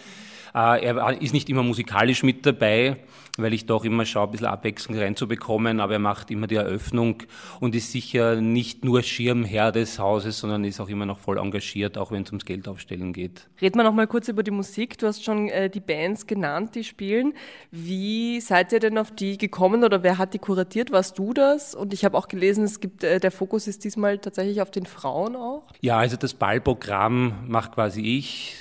Äh, 0.56 0.86
er 0.86 1.22
ist 1.22 1.34
nicht 1.34 1.50
immer 1.50 1.64
musikalisch 1.64 2.24
mit 2.24 2.46
dabei, 2.46 2.98
weil 3.38 3.54
ich 3.54 3.66
doch 3.66 3.84
immer 3.84 4.06
schaue, 4.06 4.28
ein 4.28 4.32
bisschen 4.32 4.48
Abwechslung 4.48 4.98
reinzubekommen, 4.98 5.80
aber 5.80 5.94
er 5.94 6.00
macht 6.00 6.30
immer 6.30 6.46
die 6.46 6.56
Eröffnung 6.56 7.24
und 7.60 7.74
ist 7.74 7.92
sicher 7.92 8.40
nicht 8.40 8.86
nur 8.86 9.02
Schirmherr 9.02 9.72
des 9.72 9.98
Hauses, 9.98 10.38
sondern 10.38 10.64
ist 10.64 10.80
auch 10.80 10.90
immer 10.90 11.08
noch 11.08 11.18
voll 11.18 11.40
engagiert, 11.40 11.98
auch 11.98 12.12
wenn 12.12 12.22
es 12.22 12.30
ums 12.30 12.46
Geldaufstellen 12.46 13.14
geht. 13.14 13.48
Reden 13.60 13.78
wir 13.78 13.84
noch 13.84 13.94
mal 13.94 14.06
kurz 14.06 14.28
über 14.28 14.44
die 14.44 14.52
Musik. 14.52 15.00
Du 15.00 15.08
hast 15.08 15.24
schon 15.24 15.50
äh, 15.50 15.70
die 15.70 15.80
Bands 15.80 16.28
genannt, 16.28 16.76
die 16.76 16.84
spielen. 16.84 17.34
Wie 17.72 18.40
seid 18.40 18.72
ihr 18.72 18.80
denn 18.80 19.00
auf 19.00 19.10
die 19.10 19.40
gekommen 19.40 19.84
oder 19.84 20.04
wer 20.04 20.20
hat 20.20 20.36
die 20.36 20.40
kuratiert? 20.40 20.92
Warst 20.92 21.18
du 21.18 21.34
das? 21.34 21.74
Und 21.74 21.94
ich 21.94 22.06
habe 22.06 22.16
auch 22.16 22.28
gelesen, 22.28 22.64
es 22.66 22.80
gibt 22.80 23.04
äh, 23.04 23.20
der 23.20 23.32
Fokus 23.32 23.68
ist 23.68 23.84
diesmal 23.84 24.20
tatsächlich 24.20 24.62
auf 24.62 24.70
den 24.70 24.86
Frauen 24.86 25.36
auch. 25.36 25.64
Ja, 25.82 25.98
also 25.98 26.18
das 26.18 26.33
Ballprogramm 26.34 27.48
macht 27.48 27.74
quasi 27.74 28.02
ich 28.02 28.56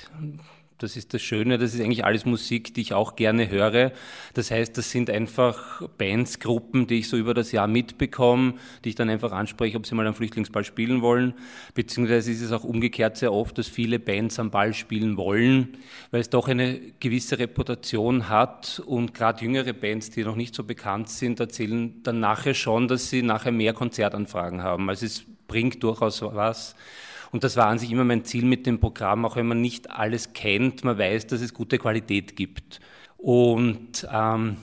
das 0.83 0.97
ist 0.97 1.13
das 1.13 1.21
Schöne, 1.21 1.57
das 1.57 1.73
ist 1.73 1.79
eigentlich 1.79 2.03
alles 2.03 2.25
Musik, 2.25 2.73
die 2.73 2.81
ich 2.81 2.93
auch 2.93 3.15
gerne 3.15 3.49
höre. 3.49 3.93
Das 4.33 4.51
heißt, 4.51 4.77
das 4.77 4.91
sind 4.91 5.09
einfach 5.09 5.81
Bands, 5.97 6.39
Gruppen, 6.39 6.87
die 6.87 6.99
ich 6.99 7.07
so 7.07 7.15
über 7.15 7.33
das 7.33 7.53
Jahr 7.53 7.67
mitbekomme, 7.67 8.55
die 8.83 8.89
ich 8.89 8.95
dann 8.95 9.09
einfach 9.09 9.31
anspreche, 9.31 9.77
ob 9.77 9.85
sie 9.85 9.95
mal 9.95 10.05
am 10.05 10.13
Flüchtlingsball 10.13 10.65
spielen 10.65 11.01
wollen. 11.01 11.35
Beziehungsweise 11.73 12.31
ist 12.31 12.41
es 12.41 12.51
auch 12.51 12.65
umgekehrt 12.65 13.15
sehr 13.15 13.31
oft, 13.31 13.57
dass 13.57 13.69
viele 13.69 13.97
Bands 13.97 14.39
am 14.39 14.51
Ball 14.51 14.73
spielen 14.73 15.15
wollen, 15.15 15.77
weil 16.11 16.19
es 16.19 16.29
doch 16.29 16.49
eine 16.49 16.79
gewisse 16.99 17.39
Reputation 17.39 18.27
hat 18.27 18.81
und 18.85 19.13
gerade 19.13 19.41
jüngere 19.41 19.71
Bands, 19.71 20.09
die 20.09 20.25
noch 20.25 20.35
nicht 20.35 20.53
so 20.53 20.65
bekannt 20.65 21.07
sind, 21.09 21.39
erzählen 21.39 22.03
dann 22.03 22.19
nachher 22.19 22.53
schon, 22.53 22.89
dass 22.89 23.09
sie 23.09 23.21
nachher 23.21 23.53
mehr 23.53 23.73
Konzertanfragen 23.73 24.61
haben. 24.61 24.89
Also 24.89 25.05
es 25.05 25.23
bringt 25.47 25.81
durchaus 25.81 26.21
was. 26.21 26.75
Und 27.33 27.43
das 27.43 27.57
war 27.57 27.65
an 27.65 27.79
sich 27.79 27.91
immer 27.91 28.03
mein 28.03 28.25
Ziel 28.25 28.45
mit 28.45 28.67
dem 28.67 28.79
Programm, 28.79 29.25
auch 29.25 29.35
wenn 29.35 29.47
man 29.47 29.59
nicht 29.59 29.89
alles 29.89 30.33
kennt, 30.33 30.83
man 30.83 30.99
weiß, 30.99 31.25
dass 31.25 31.41
es 31.41 31.51
gute 31.51 31.79
Qualität 31.79 32.35
gibt. 32.35 32.79
Und 33.17 34.07
ähm, 34.13 34.57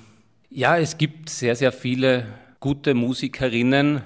ja, 0.50 0.78
es 0.78 0.96
gibt 0.96 1.30
sehr, 1.30 1.56
sehr 1.56 1.72
viele 1.72 2.28
gute 2.60 2.94
Musikerinnen, 2.94 4.02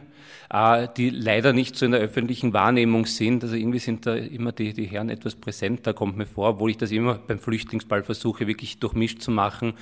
äh, 0.49 0.89
die 0.97 1.11
leider 1.11 1.53
nicht 1.53 1.77
so 1.77 1.85
in 1.85 1.93
der 1.93 2.01
öffentlichen 2.01 2.55
Wahrnehmung 2.55 3.05
sind. 3.05 3.43
Also 3.43 3.55
irgendwie 3.55 3.81
sind 3.81 4.07
da 4.07 4.15
immer 4.15 4.53
die, 4.53 4.73
die 4.73 4.87
Herren 4.87 5.11
etwas 5.11 5.35
präsenter, 5.35 5.93
kommt 5.93 6.17
mir 6.17 6.25
vor, 6.25 6.49
obwohl 6.49 6.71
ich 6.71 6.79
das 6.79 6.91
immer 6.91 7.17
beim 7.17 7.41
Flüchtlingsball 7.41 8.03
versuche, 8.03 8.47
wirklich 8.47 8.79
durchmischt 8.79 9.21
zu 9.21 9.31
machen. 9.31 9.75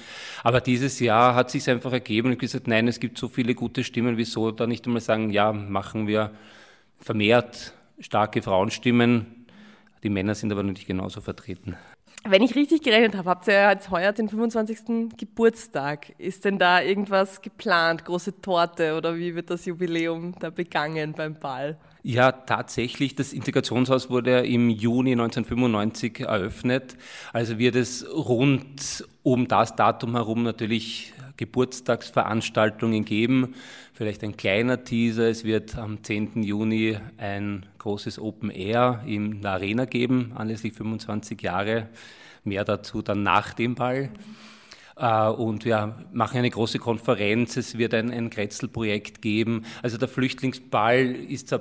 Aber 0.42 0.60
dieses 0.60 0.98
Jahr 0.98 1.36
hat 1.36 1.52
sich 1.52 1.70
einfach 1.70 1.92
ergeben 1.92 2.32
und 2.32 2.38
gesagt, 2.40 2.66
nein, 2.66 2.88
es 2.88 2.98
gibt 2.98 3.16
so 3.16 3.28
viele 3.28 3.54
gute 3.54 3.84
Stimmen, 3.84 4.16
wieso 4.16 4.50
da 4.50 4.66
nicht 4.66 4.86
einmal 4.86 5.02
sagen, 5.02 5.30
ja, 5.30 5.52
machen 5.52 6.08
wir 6.08 6.32
vermehrt 6.98 7.74
starke 8.02 8.42
Frauenstimmen. 8.42 9.46
Die 10.02 10.10
Männer 10.10 10.34
sind 10.34 10.52
aber 10.52 10.62
nicht 10.62 10.86
genauso 10.86 11.20
vertreten. 11.20 11.76
Wenn 12.24 12.42
ich 12.42 12.54
richtig 12.54 12.82
gerechnet 12.82 13.16
habe, 13.16 13.28
habt 13.28 13.48
ihr 13.48 13.54
ja 13.54 13.72
jetzt 13.72 13.90
heuer 13.90 14.12
den 14.12 14.28
25. 14.28 15.16
Geburtstag. 15.16 16.12
Ist 16.18 16.44
denn 16.44 16.56
da 16.56 16.80
irgendwas 16.80 17.42
geplant? 17.42 18.04
Große 18.04 18.40
Torte 18.40 18.96
oder 18.96 19.16
wie 19.16 19.34
wird 19.34 19.50
das 19.50 19.64
Jubiläum 19.64 20.34
da 20.38 20.50
begangen 20.50 21.14
beim 21.14 21.34
Ball? 21.34 21.78
Ja, 22.04 22.30
tatsächlich. 22.30 23.16
Das 23.16 23.32
Integrationshaus 23.32 24.08
wurde 24.08 24.46
im 24.46 24.70
Juni 24.70 25.12
1995 25.12 26.20
eröffnet. 26.20 26.96
Also 27.32 27.58
wird 27.58 27.74
es 27.74 28.06
rund 28.08 29.04
um 29.24 29.48
das 29.48 29.74
Datum 29.74 30.12
herum 30.12 30.44
natürlich 30.44 31.12
Geburtstagsveranstaltungen 31.36 33.04
geben. 33.04 33.54
Vielleicht 33.92 34.22
ein 34.24 34.36
kleiner 34.36 34.84
Teaser. 34.84 35.28
Es 35.28 35.44
wird 35.44 35.76
am 35.76 36.02
10. 36.02 36.42
Juni 36.42 36.98
ein 37.18 37.66
großes 37.78 38.18
Open 38.18 38.50
Air 38.50 39.02
in 39.06 39.42
der 39.42 39.52
Arena 39.52 39.84
geben, 39.84 40.32
anlässlich 40.34 40.72
25 40.72 41.40
Jahre. 41.42 41.88
Mehr 42.44 42.64
dazu 42.64 43.02
dann 43.02 43.22
nach 43.22 43.54
dem 43.54 43.74
Ball. 43.74 44.10
Äh, 44.96 45.28
und 45.28 45.64
wir 45.64 45.96
machen 46.12 46.38
eine 46.38 46.50
große 46.50 46.78
Konferenz. 46.78 47.56
Es 47.56 47.78
wird 47.78 47.94
ein, 47.94 48.10
ein 48.10 48.30
Kretzelprojekt 48.30 49.22
geben. 49.22 49.64
Also 49.82 49.98
der 49.98 50.08
Flüchtlingsball 50.08 51.14
ist 51.14 51.52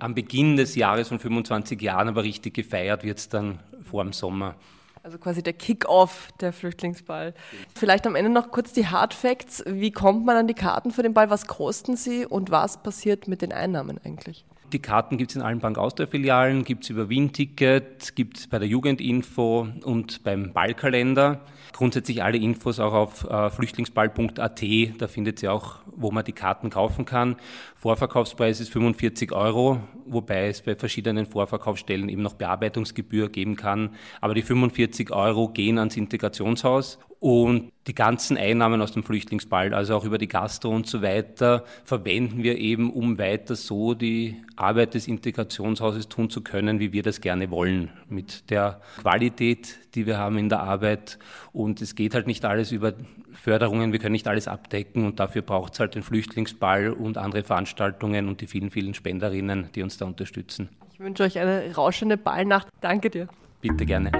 am 0.00 0.14
Beginn 0.14 0.56
des 0.56 0.74
Jahres 0.74 1.08
von 1.08 1.18
25 1.18 1.80
Jahren, 1.80 2.08
aber 2.08 2.24
richtig 2.24 2.54
gefeiert 2.54 3.04
wird 3.04 3.18
es 3.18 3.28
dann 3.28 3.60
vor 3.82 4.04
dem 4.04 4.12
Sommer. 4.12 4.56
Also 5.02 5.18
quasi 5.18 5.42
der 5.42 5.52
Kick-off 5.52 6.28
der 6.40 6.52
Flüchtlingsball. 6.52 7.34
Vielleicht 7.74 8.06
am 8.06 8.14
Ende 8.14 8.30
noch 8.30 8.52
kurz 8.52 8.72
die 8.72 8.86
Hard 8.86 9.14
Facts. 9.14 9.64
Wie 9.66 9.90
kommt 9.90 10.24
man 10.24 10.36
an 10.36 10.46
die 10.46 10.54
Karten 10.54 10.92
für 10.92 11.02
den 11.02 11.12
Ball? 11.12 11.28
Was 11.28 11.46
kosten 11.46 11.96
sie 11.96 12.24
und 12.24 12.50
was 12.50 12.82
passiert 12.82 13.26
mit 13.26 13.42
den 13.42 13.52
Einnahmen 13.52 13.98
eigentlich? 14.04 14.44
Die 14.72 14.78
Karten 14.78 15.18
gibt 15.18 15.32
es 15.32 15.36
in 15.36 15.42
allen 15.42 15.58
Bank 15.58 15.76
Austria-Filialen, 15.76 16.64
gibt 16.64 16.84
es 16.84 16.90
über 16.90 17.10
Wien-Ticket, 17.10 18.16
gibt 18.16 18.38
es 18.38 18.46
bei 18.46 18.58
der 18.58 18.66
Jugendinfo 18.66 19.68
und 19.84 20.22
beim 20.22 20.54
Ballkalender. 20.54 21.42
Grundsätzlich 21.74 22.22
alle 22.22 22.38
Infos 22.38 22.80
auch 22.80 22.94
auf 22.94 23.28
äh, 23.28 23.50
flüchtlingsball.at, 23.50 24.62
da 24.98 25.08
findet 25.08 25.42
ihr 25.42 25.52
auch, 25.52 25.80
wo 25.94 26.10
man 26.10 26.24
die 26.24 26.32
Karten 26.32 26.70
kaufen 26.70 27.04
kann. 27.04 27.36
Vorverkaufspreis 27.74 28.60
ist 28.60 28.72
45 28.72 29.32
Euro, 29.32 29.80
wobei 30.06 30.48
es 30.48 30.62
bei 30.62 30.74
verschiedenen 30.74 31.26
Vorverkaufsstellen 31.26 32.08
eben 32.08 32.22
noch 32.22 32.34
Bearbeitungsgebühr 32.34 33.28
geben 33.28 33.56
kann. 33.56 33.90
Aber 34.22 34.32
die 34.32 34.42
45 34.42 35.12
Euro 35.12 35.48
gehen 35.48 35.78
ans 35.78 35.98
Integrationshaus 35.98 36.98
und 37.22 37.70
die 37.86 37.94
ganzen 37.94 38.36
Einnahmen 38.36 38.82
aus 38.82 38.90
dem 38.90 39.04
Flüchtlingsball, 39.04 39.74
also 39.74 39.94
auch 39.94 40.04
über 40.04 40.18
die 40.18 40.26
Gastro 40.26 40.70
und 40.70 40.88
so 40.88 41.02
weiter, 41.02 41.62
verwenden 41.84 42.42
wir 42.42 42.58
eben, 42.58 42.92
um 42.92 43.16
weiter 43.16 43.54
so 43.54 43.94
die 43.94 44.42
Arbeit 44.56 44.94
des 44.94 45.06
Integrationshauses 45.06 46.08
tun 46.08 46.30
zu 46.30 46.40
können, 46.40 46.80
wie 46.80 46.92
wir 46.92 47.04
das 47.04 47.20
gerne 47.20 47.52
wollen, 47.52 47.90
mit 48.08 48.50
der 48.50 48.80
Qualität, 49.00 49.78
die 49.94 50.04
wir 50.06 50.18
haben 50.18 50.36
in 50.36 50.48
der 50.48 50.64
Arbeit. 50.64 51.20
Und 51.52 51.80
es 51.80 51.94
geht 51.94 52.14
halt 52.14 52.26
nicht 52.26 52.44
alles 52.44 52.72
über 52.72 52.94
Förderungen, 53.30 53.92
wir 53.92 54.00
können 54.00 54.12
nicht 54.12 54.26
alles 54.26 54.48
abdecken 54.48 55.06
und 55.06 55.20
dafür 55.20 55.42
braucht 55.42 55.74
es 55.74 55.80
halt 55.80 55.94
den 55.94 56.02
Flüchtlingsball 56.02 56.90
und 56.92 57.18
andere 57.18 57.44
Veranstaltungen 57.44 58.26
und 58.26 58.40
die 58.40 58.48
vielen, 58.48 58.70
vielen 58.70 58.94
Spenderinnen, 58.94 59.68
die 59.76 59.84
uns 59.84 59.96
da 59.96 60.06
unterstützen. 60.06 60.70
Ich 60.92 60.98
wünsche 60.98 61.22
euch 61.22 61.38
eine 61.38 61.72
rauschende 61.72 62.16
Ballnacht. 62.16 62.66
Danke 62.80 63.10
dir. 63.10 63.28
Bitte 63.60 63.86
gerne. 63.86 64.10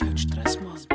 Kein 0.00 0.18
Stress, 0.18 0.60
Maus. 0.60 0.88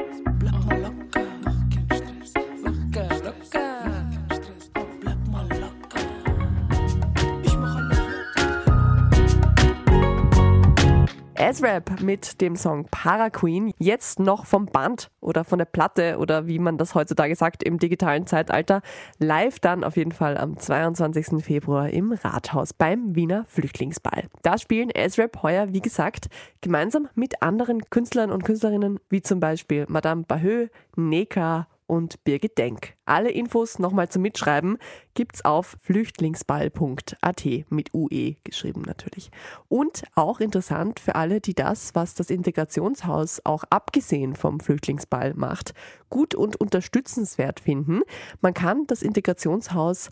S-Rap 11.40 12.02
mit 12.02 12.42
dem 12.42 12.58
Song 12.58 12.86
Para 12.92 13.30
Queen. 13.30 13.72
Jetzt 13.80 14.20
noch 14.20 14.46
vom 14.46 14.66
Band 14.66 15.10
oder 15.22 15.46
von 15.46 15.58
der 15.58 15.66
Platte 15.66 16.18
oder 16.18 16.48
wie 16.48 16.60
man 16.60 16.78
das 16.78 16.96
heutzutage 16.96 17.34
sagt 17.34 17.64
im 17.64 17.80
digitalen 17.80 18.28
Zeitalter. 18.28 18.82
Live 19.20 19.60
dann 19.62 19.86
auf 19.86 19.96
jeden 19.96 20.12
Fall 20.12 20.38
am 20.38 20.58
22. 20.58 21.42
Februar 21.42 21.92
im 21.92 22.12
Rathaus 22.12 22.74
beim 22.74 23.16
Wiener 23.16 23.46
Flüchtlingsball. 23.48 24.26
Da 24.42 24.58
spielen 24.58 24.90
S-Rap 24.90 25.42
heuer, 25.42 25.72
wie 25.72 25.82
gesagt, 25.82 26.28
gemeinsam 26.60 27.08
mit 27.16 27.42
anderen 27.42 27.90
Künstlern 27.90 28.32
und 28.32 28.44
Künstlerinnen 28.44 29.00
wie 29.10 29.22
zum 29.22 29.40
Beispiel 29.40 29.86
Madame 29.88 30.24
Bahö, 30.24 30.68
Neka 30.98 31.68
und 31.90 32.24
Birgit 32.24 32.58
Denk. 32.58 32.94
Alle 33.06 33.32
Infos 33.32 33.80
nochmal 33.80 34.10
zum 34.10 34.22
Mitschreiben 34.22 34.78
gibt's 35.16 35.44
auf 35.44 35.78
flüchtlingsball.at 35.82 37.46
mit 37.70 37.94
UE 37.94 38.36
geschrieben 38.44 38.84
natürlich. 38.86 39.32
Und 39.68 40.04
auch 40.14 40.40
interessant 40.40 41.00
für 41.00 41.16
alle, 41.16 41.42
die 41.42 41.56
das, 41.56 41.96
was 41.96 42.14
das 42.14 42.30
Integrationshaus 42.30 43.42
auch 43.44 43.64
abgesehen 43.70 44.36
vom 44.36 44.60
Flüchtlingsball 44.60 45.34
macht, 45.34 45.74
gut 46.10 46.36
und 46.36 46.58
unterstützenswert 46.58 47.60
finden. 47.60 48.02
Man 48.42 48.54
kann 48.54 48.86
das 48.86 49.02
Integrationshaus 49.02 50.12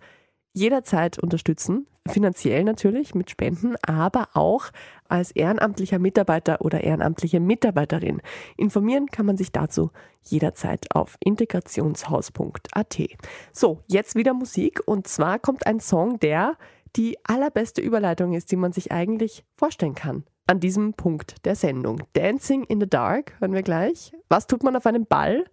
jederzeit 0.53 1.19
unterstützen, 1.19 1.87
finanziell 2.07 2.63
natürlich 2.63 3.13
mit 3.15 3.29
Spenden, 3.29 3.75
aber 3.85 4.29
auch 4.33 4.71
als 5.07 5.31
ehrenamtlicher 5.31 5.99
Mitarbeiter 5.99 6.61
oder 6.61 6.83
ehrenamtliche 6.83 7.39
Mitarbeiterin. 7.39 8.21
Informieren 8.55 9.07
kann 9.07 9.25
man 9.25 9.37
sich 9.37 9.51
dazu 9.51 9.91
jederzeit 10.23 10.87
auf 10.93 11.17
integrationshaus.at. 11.19 12.97
So, 13.51 13.79
jetzt 13.87 14.15
wieder 14.15 14.33
Musik 14.33 14.81
und 14.85 15.07
zwar 15.07 15.39
kommt 15.39 15.67
ein 15.67 15.79
Song, 15.79 16.19
der 16.19 16.57
die 16.95 17.17
allerbeste 17.23 17.81
Überleitung 17.81 18.33
ist, 18.33 18.51
die 18.51 18.55
man 18.55 18.71
sich 18.71 18.91
eigentlich 18.91 19.43
vorstellen 19.55 19.95
kann. 19.95 20.23
An 20.47 20.59
diesem 20.59 20.93
Punkt 20.93 21.45
der 21.45 21.55
Sendung. 21.55 22.01
Dancing 22.13 22.63
in 22.63 22.79
the 22.79 22.89
Dark 22.89 23.33
hören 23.39 23.53
wir 23.53 23.63
gleich. 23.63 24.13
Was 24.29 24.47
tut 24.47 24.63
man 24.63 24.75
auf 24.75 24.85
einem 24.85 25.05
Ball? 25.05 25.45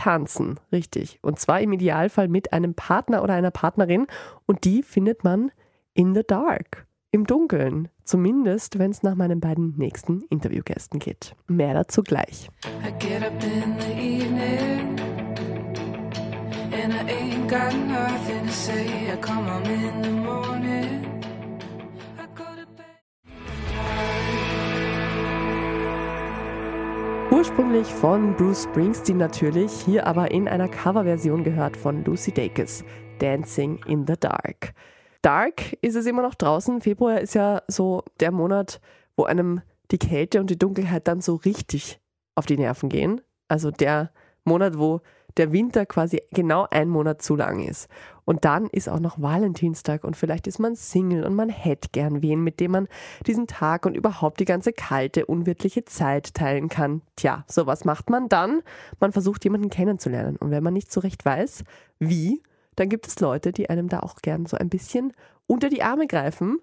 Tanzen, 0.00 0.58
richtig. 0.72 1.18
Und 1.20 1.38
zwar 1.38 1.60
im 1.60 1.74
Idealfall 1.74 2.28
mit 2.28 2.54
einem 2.54 2.72
Partner 2.72 3.22
oder 3.22 3.34
einer 3.34 3.50
Partnerin. 3.50 4.06
Und 4.46 4.64
die 4.64 4.82
findet 4.82 5.24
man 5.24 5.52
in 5.92 6.14
the 6.14 6.22
dark, 6.26 6.86
im 7.10 7.26
Dunkeln. 7.26 7.90
Zumindest, 8.04 8.78
wenn 8.78 8.92
es 8.92 9.02
nach 9.02 9.14
meinen 9.14 9.40
beiden 9.40 9.76
nächsten 9.76 10.22
Interviewgästen 10.30 11.00
geht. 11.00 11.36
Mehr 11.48 11.74
dazu 11.74 12.02
gleich. 12.02 12.48
I 12.82 12.88
and 16.72 16.94
I 16.94 17.12
ain't 17.12 17.46
got 17.46 17.74
nothing 17.74 18.46
to 18.46 18.52
say. 18.52 19.12
I 19.12 19.16
come 19.16 19.44
home 19.44 19.66
in 19.66 20.02
the 20.02 20.19
Ursprünglich 27.40 27.86
von 27.86 28.36
Bruce 28.36 28.64
Springsteen 28.64 29.16
natürlich, 29.16 29.72
hier 29.72 30.06
aber 30.06 30.30
in 30.30 30.46
einer 30.46 30.68
Coverversion 30.68 31.42
gehört 31.42 31.74
von 31.74 32.04
Lucy 32.04 32.32
Dacus, 32.32 32.84
Dancing 33.18 33.80
in 33.86 34.06
the 34.06 34.12
Dark. 34.20 34.74
Dark 35.22 35.72
ist 35.80 35.94
es 35.94 36.04
immer 36.04 36.20
noch 36.20 36.34
draußen. 36.34 36.82
Februar 36.82 37.18
ist 37.18 37.32
ja 37.32 37.62
so 37.66 38.04
der 38.20 38.30
Monat, 38.30 38.78
wo 39.16 39.24
einem 39.24 39.62
die 39.90 39.96
Kälte 39.96 40.38
und 40.38 40.50
die 40.50 40.58
Dunkelheit 40.58 41.08
dann 41.08 41.22
so 41.22 41.36
richtig 41.36 41.98
auf 42.34 42.44
die 42.44 42.58
Nerven 42.58 42.90
gehen. 42.90 43.22
Also 43.48 43.70
der 43.70 44.10
Monat, 44.44 44.78
wo 44.78 45.00
der 45.36 45.52
Winter 45.52 45.86
quasi 45.86 46.22
genau 46.32 46.66
ein 46.70 46.88
Monat 46.88 47.22
zu 47.22 47.36
lang 47.36 47.60
ist. 47.60 47.88
Und 48.24 48.44
dann 48.44 48.66
ist 48.66 48.88
auch 48.88 49.00
noch 49.00 49.20
Valentinstag 49.20 50.04
und 50.04 50.16
vielleicht 50.16 50.46
ist 50.46 50.58
man 50.58 50.76
Single 50.76 51.24
und 51.24 51.34
man 51.34 51.48
hätte 51.48 51.88
gern 51.90 52.22
wen, 52.22 52.44
mit 52.44 52.60
dem 52.60 52.70
man 52.72 52.88
diesen 53.26 53.46
Tag 53.46 53.86
und 53.86 53.96
überhaupt 53.96 54.40
die 54.40 54.44
ganze 54.44 54.72
kalte, 54.72 55.26
unwirtliche 55.26 55.84
Zeit 55.84 56.34
teilen 56.34 56.68
kann. 56.68 57.02
Tja, 57.16 57.44
so 57.48 57.66
was 57.66 57.84
macht 57.84 58.08
man 58.08 58.28
dann? 58.28 58.62
Man 59.00 59.12
versucht 59.12 59.42
jemanden 59.44 59.70
kennenzulernen. 59.70 60.36
Und 60.36 60.50
wenn 60.50 60.62
man 60.62 60.74
nicht 60.74 60.92
so 60.92 61.00
recht 61.00 61.24
weiß, 61.24 61.64
wie, 61.98 62.42
dann 62.76 62.88
gibt 62.88 63.08
es 63.08 63.18
Leute, 63.20 63.52
die 63.52 63.68
einem 63.68 63.88
da 63.88 64.00
auch 64.00 64.16
gern 64.22 64.46
so 64.46 64.56
ein 64.56 64.68
bisschen 64.68 65.12
unter 65.46 65.68
die 65.68 65.82
Arme 65.82 66.06
greifen. 66.06 66.60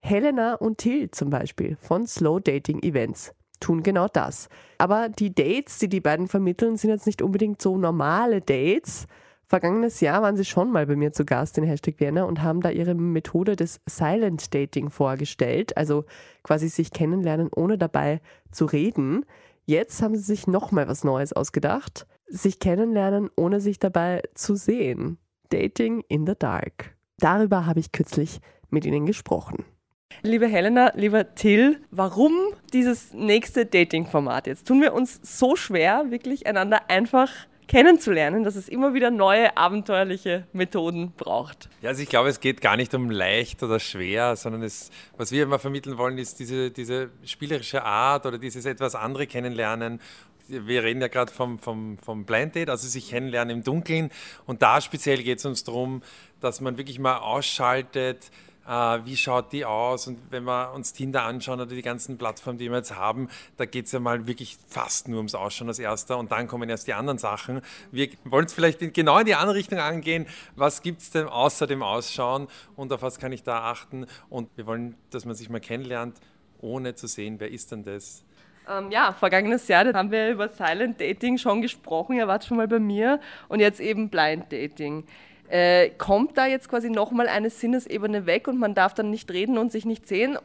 Helena 0.00 0.54
und 0.54 0.78
Till 0.78 1.10
zum 1.10 1.30
Beispiel 1.30 1.76
von 1.80 2.06
Slow 2.06 2.40
Dating 2.40 2.82
Events 2.82 3.32
tun 3.60 3.82
genau 3.82 4.08
das. 4.08 4.48
Aber 4.78 5.08
die 5.08 5.34
Dates, 5.34 5.78
die 5.78 5.88
die 5.88 6.00
beiden 6.00 6.28
vermitteln, 6.28 6.76
sind 6.76 6.90
jetzt 6.90 7.06
nicht 7.06 7.22
unbedingt 7.22 7.60
so 7.60 7.76
normale 7.76 8.40
Dates. 8.40 9.06
Vergangenes 9.48 10.00
Jahr 10.00 10.22
waren 10.22 10.36
sie 10.36 10.44
schon 10.44 10.72
mal 10.72 10.86
bei 10.86 10.96
mir 10.96 11.12
zu 11.12 11.24
Gast 11.24 11.56
in 11.56 11.64
Hashtag 11.64 12.00
Vienna 12.00 12.24
und 12.24 12.42
haben 12.42 12.60
da 12.60 12.70
ihre 12.70 12.94
Methode 12.94 13.54
des 13.54 13.80
Silent 13.88 14.52
Dating 14.52 14.90
vorgestellt, 14.90 15.76
also 15.76 16.04
quasi 16.42 16.68
sich 16.68 16.90
kennenlernen, 16.90 17.48
ohne 17.54 17.78
dabei 17.78 18.20
zu 18.50 18.64
reden. 18.64 19.24
Jetzt 19.64 20.02
haben 20.02 20.16
sie 20.16 20.22
sich 20.22 20.48
nochmal 20.48 20.88
was 20.88 21.04
Neues 21.04 21.32
ausgedacht. 21.32 22.06
Sich 22.28 22.58
kennenlernen, 22.58 23.30
ohne 23.36 23.60
sich 23.60 23.78
dabei 23.78 24.22
zu 24.34 24.56
sehen. 24.56 25.18
Dating 25.50 26.02
in 26.08 26.26
the 26.26 26.34
Dark. 26.36 26.96
Darüber 27.18 27.66
habe 27.66 27.78
ich 27.78 27.92
kürzlich 27.92 28.40
mit 28.68 28.84
ihnen 28.84 29.06
gesprochen. 29.06 29.64
Liebe 30.26 30.48
Helena, 30.48 30.90
lieber 30.96 31.36
Till, 31.36 31.80
warum 31.92 32.32
dieses 32.72 33.12
nächste 33.12 33.64
Dating-Format? 33.64 34.48
Jetzt 34.48 34.66
tun 34.66 34.80
wir 34.80 34.92
uns 34.92 35.20
so 35.22 35.54
schwer, 35.54 36.10
wirklich 36.10 36.48
einander 36.48 36.90
einfach 36.90 37.30
kennenzulernen, 37.68 38.42
dass 38.42 38.56
es 38.56 38.68
immer 38.68 38.92
wieder 38.92 39.12
neue 39.12 39.56
abenteuerliche 39.56 40.44
Methoden 40.52 41.12
braucht. 41.16 41.68
Ja, 41.80 41.90
also 41.90 42.02
ich 42.02 42.08
glaube, 42.08 42.28
es 42.28 42.40
geht 42.40 42.60
gar 42.60 42.76
nicht 42.76 42.92
um 42.94 43.08
leicht 43.08 43.62
oder 43.62 43.78
schwer, 43.78 44.34
sondern 44.34 44.64
es, 44.64 44.90
was 45.16 45.30
wir 45.30 45.44
immer 45.44 45.60
vermitteln 45.60 45.96
wollen, 45.96 46.18
ist 46.18 46.40
diese, 46.40 46.72
diese 46.72 47.10
spielerische 47.24 47.84
Art 47.84 48.26
oder 48.26 48.38
dieses 48.38 48.64
etwas 48.66 48.96
andere 48.96 49.28
kennenlernen, 49.28 50.00
wir 50.48 50.82
reden 50.82 51.00
ja 51.00 51.08
gerade 51.08 51.32
vom, 51.32 51.58
vom, 51.58 51.98
vom 51.98 52.24
Blind 52.24 52.54
Date, 52.54 52.70
also 52.70 52.86
sich 52.86 53.10
kennenlernen 53.10 53.58
im 53.58 53.64
Dunkeln. 53.64 54.10
Und 54.46 54.62
da 54.62 54.80
speziell 54.80 55.22
geht 55.22 55.38
es 55.38 55.44
uns 55.44 55.64
darum, 55.64 56.02
dass 56.40 56.60
man 56.60 56.78
wirklich 56.78 56.98
mal 56.98 57.18
ausschaltet, 57.18 58.30
wie 58.66 59.16
schaut 59.16 59.52
die 59.52 59.64
aus? 59.64 60.06
Und 60.06 60.18
wenn 60.30 60.44
wir 60.44 60.72
uns 60.74 60.92
Tinder 60.92 61.22
anschauen 61.22 61.60
oder 61.60 61.74
die 61.74 61.82
ganzen 61.82 62.18
Plattformen, 62.18 62.58
die 62.58 62.68
wir 62.68 62.78
jetzt 62.78 62.96
haben, 62.96 63.28
da 63.56 63.64
geht 63.64 63.86
es 63.86 63.92
ja 63.92 64.00
mal 64.00 64.26
wirklich 64.26 64.58
fast 64.68 65.08
nur 65.08 65.18
ums 65.18 65.34
Ausschauen 65.34 65.68
als 65.68 65.78
erster 65.78 66.18
und 66.18 66.32
dann 66.32 66.48
kommen 66.48 66.68
erst 66.68 66.86
die 66.86 66.94
anderen 66.94 67.18
Sachen. 67.18 67.62
Wir 67.92 68.08
wollen 68.24 68.46
es 68.46 68.52
vielleicht 68.52 68.80
genau 68.92 69.18
in 69.18 69.26
die 69.26 69.34
andere 69.34 69.56
Richtung 69.56 69.78
angehen. 69.78 70.26
Was 70.56 70.82
gibt 70.82 71.02
es 71.02 71.10
denn 71.10 71.26
außer 71.26 71.66
dem 71.66 71.82
Ausschauen 71.82 72.48
und 72.74 72.92
auf 72.92 73.02
was 73.02 73.18
kann 73.18 73.32
ich 73.32 73.42
da 73.42 73.70
achten? 73.70 74.06
Und 74.28 74.48
wir 74.56 74.66
wollen, 74.66 74.96
dass 75.10 75.24
man 75.24 75.34
sich 75.34 75.48
mal 75.48 75.60
kennenlernt, 75.60 76.18
ohne 76.60 76.94
zu 76.94 77.06
sehen, 77.06 77.36
wer 77.38 77.50
ist 77.50 77.70
denn 77.70 77.84
das? 77.84 78.24
Ähm, 78.68 78.90
ja, 78.90 79.12
vergangenes 79.12 79.68
Jahr 79.68 79.92
haben 79.92 80.10
wir 80.10 80.30
über 80.30 80.48
Silent 80.48 81.00
Dating 81.00 81.38
schon 81.38 81.62
gesprochen. 81.62 82.16
Ihr 82.16 82.26
wart 82.26 82.44
schon 82.44 82.56
mal 82.56 82.66
bei 82.66 82.80
mir 82.80 83.20
und 83.48 83.60
jetzt 83.60 83.78
eben 83.78 84.08
Blind 84.08 84.52
Dating. 84.52 85.04
Äh, 85.48 85.90
kommt 85.90 86.36
da 86.36 86.46
jetzt 86.46 86.68
quasi 86.68 86.90
nochmal 86.90 87.28
eine 87.28 87.50
Sinnesebene 87.50 88.26
weg 88.26 88.48
und 88.48 88.58
man 88.58 88.74
darf 88.74 88.94
dann 88.94 89.10
nicht 89.10 89.30
reden 89.30 89.58
und 89.58 89.72
sich 89.72 89.84
nicht 89.84 90.06
sehen? 90.06 90.38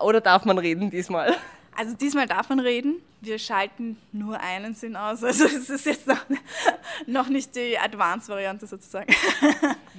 Oder 0.00 0.20
darf 0.20 0.44
man 0.44 0.58
reden 0.58 0.90
diesmal? 0.90 1.34
Also 1.76 1.94
diesmal 1.94 2.26
darf 2.26 2.48
man 2.48 2.58
reden. 2.58 2.96
Wir 3.20 3.38
schalten 3.38 3.98
nur 4.10 4.40
einen 4.40 4.74
Sinn 4.74 4.96
aus. 4.96 5.22
Also 5.22 5.44
es 5.44 5.70
ist 5.70 5.86
jetzt 5.86 6.08
noch, 6.08 6.24
noch 7.06 7.28
nicht 7.28 7.54
die 7.54 7.78
Advanced-Variante 7.78 8.66
sozusagen. 8.66 9.14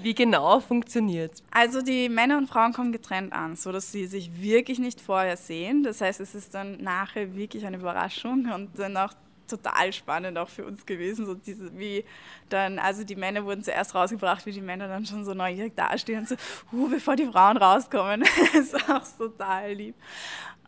Wie 0.02 0.14
genau 0.14 0.60
funktioniert 0.60 1.42
Also 1.52 1.82
die 1.82 2.10
Männer 2.10 2.38
und 2.38 2.48
Frauen 2.48 2.74
kommen 2.74 2.92
getrennt 2.92 3.32
an, 3.32 3.56
sodass 3.56 3.92
sie 3.92 4.08
sich 4.08 4.42
wirklich 4.42 4.80
nicht 4.80 5.00
vorher 5.00 5.38
sehen. 5.38 5.84
Das 5.84 6.02
heißt, 6.02 6.20
es 6.20 6.36
ist 6.36 6.54
dann 6.54 6.82
nachher 6.82 7.36
wirklich 7.36 7.66
eine 7.66 7.78
Überraschung 7.78 8.52
und 8.54 8.78
dann 8.78 8.98
auch 8.98 9.14
total 9.50 9.92
spannend 9.94 10.38
auch 10.38 10.50
für 10.50 10.66
uns 10.66 10.86
gewesen, 10.86 11.26
so 11.26 11.34
diese, 11.34 11.78
wie 11.78 12.06
dann, 12.50 12.80
also 12.80 13.04
die 13.04 13.16
Männer 13.16 13.44
wurden 13.46 13.64
zuerst 13.64 13.94
rausgebracht, 13.96 14.46
wie 14.46 14.52
die 14.52 14.62
Männer 14.62 14.88
dann 14.88 15.06
schon 15.06 15.26
so 15.26 15.34
neugierig 15.34 15.76
dastehen 15.76 16.20
und 16.20 16.30
so, 16.30 16.36
uh, 16.74 16.88
bevor 16.88 17.16
die 17.16 17.26
Frauen 17.26 17.58
rauskommen. 17.58 18.22
das 18.54 18.74
ist 18.74 18.90
auch 18.90 19.04
total 19.18 19.74
lieb. 19.74 19.96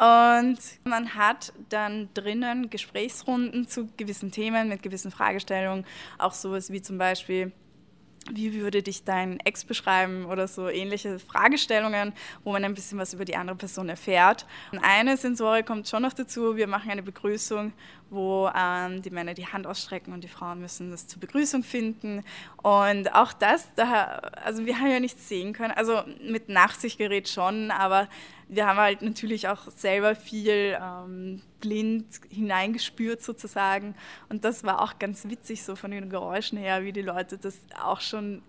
Und 0.02 0.58
man 0.84 1.14
hat 1.14 1.54
dann 1.70 2.10
drinnen 2.16 2.72
Gesprächsrunden 2.72 3.68
zu 3.68 3.88
gewissen 3.98 4.32
Themen 4.32 4.68
mit 4.68 4.82
gewissen 4.82 5.12
Fragestellungen, 5.12 5.86
auch 6.18 6.34
sowas 6.34 6.72
wie 6.72 6.82
zum 6.82 6.98
Beispiel, 6.98 7.52
wie 8.32 8.54
würde 8.54 8.82
dich 8.82 9.04
dein 9.04 9.40
Ex 9.42 9.64
beschreiben 9.64 10.26
oder 10.26 10.48
so 10.48 10.70
ähnliche 10.70 11.20
Fragestellungen, 11.20 12.14
wo 12.44 12.52
man 12.52 12.64
ein 12.64 12.74
bisschen 12.74 12.98
was 12.98 13.14
über 13.14 13.26
die 13.26 13.36
andere 13.36 13.58
Person 13.58 13.90
erfährt. 13.90 14.48
Und 14.72 14.80
eine 14.80 15.18
Sensorik 15.18 15.68
kommt 15.68 15.88
schon 15.88 16.02
noch 16.02 16.14
dazu, 16.14 16.56
wir 16.56 16.68
machen 16.68 16.90
eine 16.90 17.04
Begrüßung, 17.04 17.74
wo 18.12 18.51
ähm, 18.53 19.01
die 19.01 19.10
Männer 19.10 19.34
die 19.34 19.48
Hand 19.48 19.65
ausstrecken 19.65 20.13
und 20.13 20.24
die 20.24 20.27
Frauen 20.27 20.60
müssen 20.60 20.91
das 20.91 21.08
zur 21.08 21.22
Begrüßung 21.22 21.63
finden. 21.63 22.24
Und 22.62 23.15
auch 23.15 23.32
das, 23.32 23.74
da, 23.75 24.20
also 24.44 24.65
wir 24.65 24.80
haben 24.80 24.91
ja 24.91 25.00
nichts 25.00 25.30
sehen 25.30 25.53
können, 25.53 25.72
also 25.72 26.03
mit 26.22 26.50
Nachsichtgerät 26.50 27.30
schon, 27.30 27.72
aber 27.72 28.10
wir 28.50 28.68
haben 28.68 28.77
halt 28.77 29.01
natürlich 29.01 29.48
auch 29.48 29.70
selber 29.70 30.13
viel 30.13 30.77
ähm, 30.80 31.41
blind 31.62 32.06
hineingespürt 32.30 33.24
sozusagen. 33.24 33.96
Und 34.27 34.44
das 34.44 34.65
war 34.65 34.82
auch 34.82 35.00
ganz 35.00 35.24
witzig, 35.30 35.63
so 35.63 35.77
von 35.77 35.91
den 35.91 36.10
Geräuschen 36.10 36.58
her, 36.58 36.84
wie 36.84 36.91
die 36.91 37.01
Leute 37.01 37.38
das 37.38 37.58
auch 37.82 38.01
schon. 38.01 38.44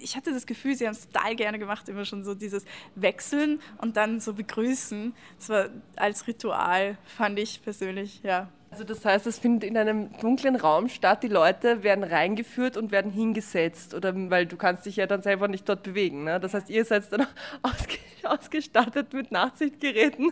Ich 0.00 0.16
hatte 0.16 0.32
das 0.32 0.46
Gefühl, 0.46 0.76
sie 0.76 0.86
haben 0.86 0.94
es 0.94 1.08
total 1.08 1.34
gerne 1.34 1.58
gemacht, 1.58 1.88
immer 1.88 2.04
schon 2.04 2.22
so 2.22 2.36
dieses 2.36 2.64
Wechseln 2.94 3.60
und 3.78 3.96
dann 3.96 4.20
so 4.20 4.32
begrüßen. 4.32 5.12
Das 5.38 5.48
war 5.48 5.70
als 5.96 6.28
Ritual, 6.28 6.96
fand 7.04 7.36
ich 7.40 7.60
persönlich, 7.60 8.20
ja, 8.22 8.48
Also 8.78 8.94
das 8.94 9.04
heißt, 9.04 9.26
es 9.26 9.40
findet 9.40 9.68
in 9.68 9.76
einem 9.76 10.16
dunklen 10.20 10.54
Raum 10.54 10.88
statt, 10.88 11.24
die 11.24 11.28
Leute 11.28 11.82
werden 11.82 12.04
reingeführt 12.04 12.76
und 12.76 12.92
werden 12.92 13.10
hingesetzt, 13.10 13.92
oder 13.92 14.14
weil 14.30 14.46
du 14.46 14.56
kannst 14.56 14.86
dich 14.86 14.94
ja 14.94 15.08
dann 15.08 15.20
selber 15.20 15.48
nicht 15.48 15.68
dort 15.68 15.82
bewegen. 15.82 16.22
Ne? 16.22 16.38
Das 16.38 16.54
heißt, 16.54 16.70
ihr 16.70 16.84
seid 16.84 17.12
dann 17.12 17.26
ausge 17.62 17.98
ausgestattet 18.22 19.12
mit 19.12 19.32
Nachtsichtgeräten 19.32 20.30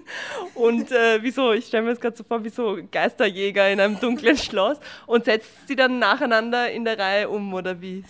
und 0.54 0.92
äh, 0.92 1.22
wieso, 1.22 1.52
ich 1.52 1.66
stelle 1.66 1.84
mir 1.84 1.90
das 1.90 2.00
gerade 2.00 2.16
so 2.16 2.22
vor, 2.22 2.44
wie 2.44 2.50
so 2.50 2.78
Geisterjäger 2.92 3.68
in 3.68 3.80
einem 3.80 3.98
dunklen 3.98 4.36
Schloss 4.36 4.78
und 5.06 5.24
setzt 5.24 5.66
sie 5.66 5.74
dann 5.74 5.98
nacheinander 5.98 6.70
in 6.70 6.84
der 6.84 7.00
Reihe 7.00 7.28
um, 7.28 7.52
oder 7.52 7.80
wie? 7.80 8.04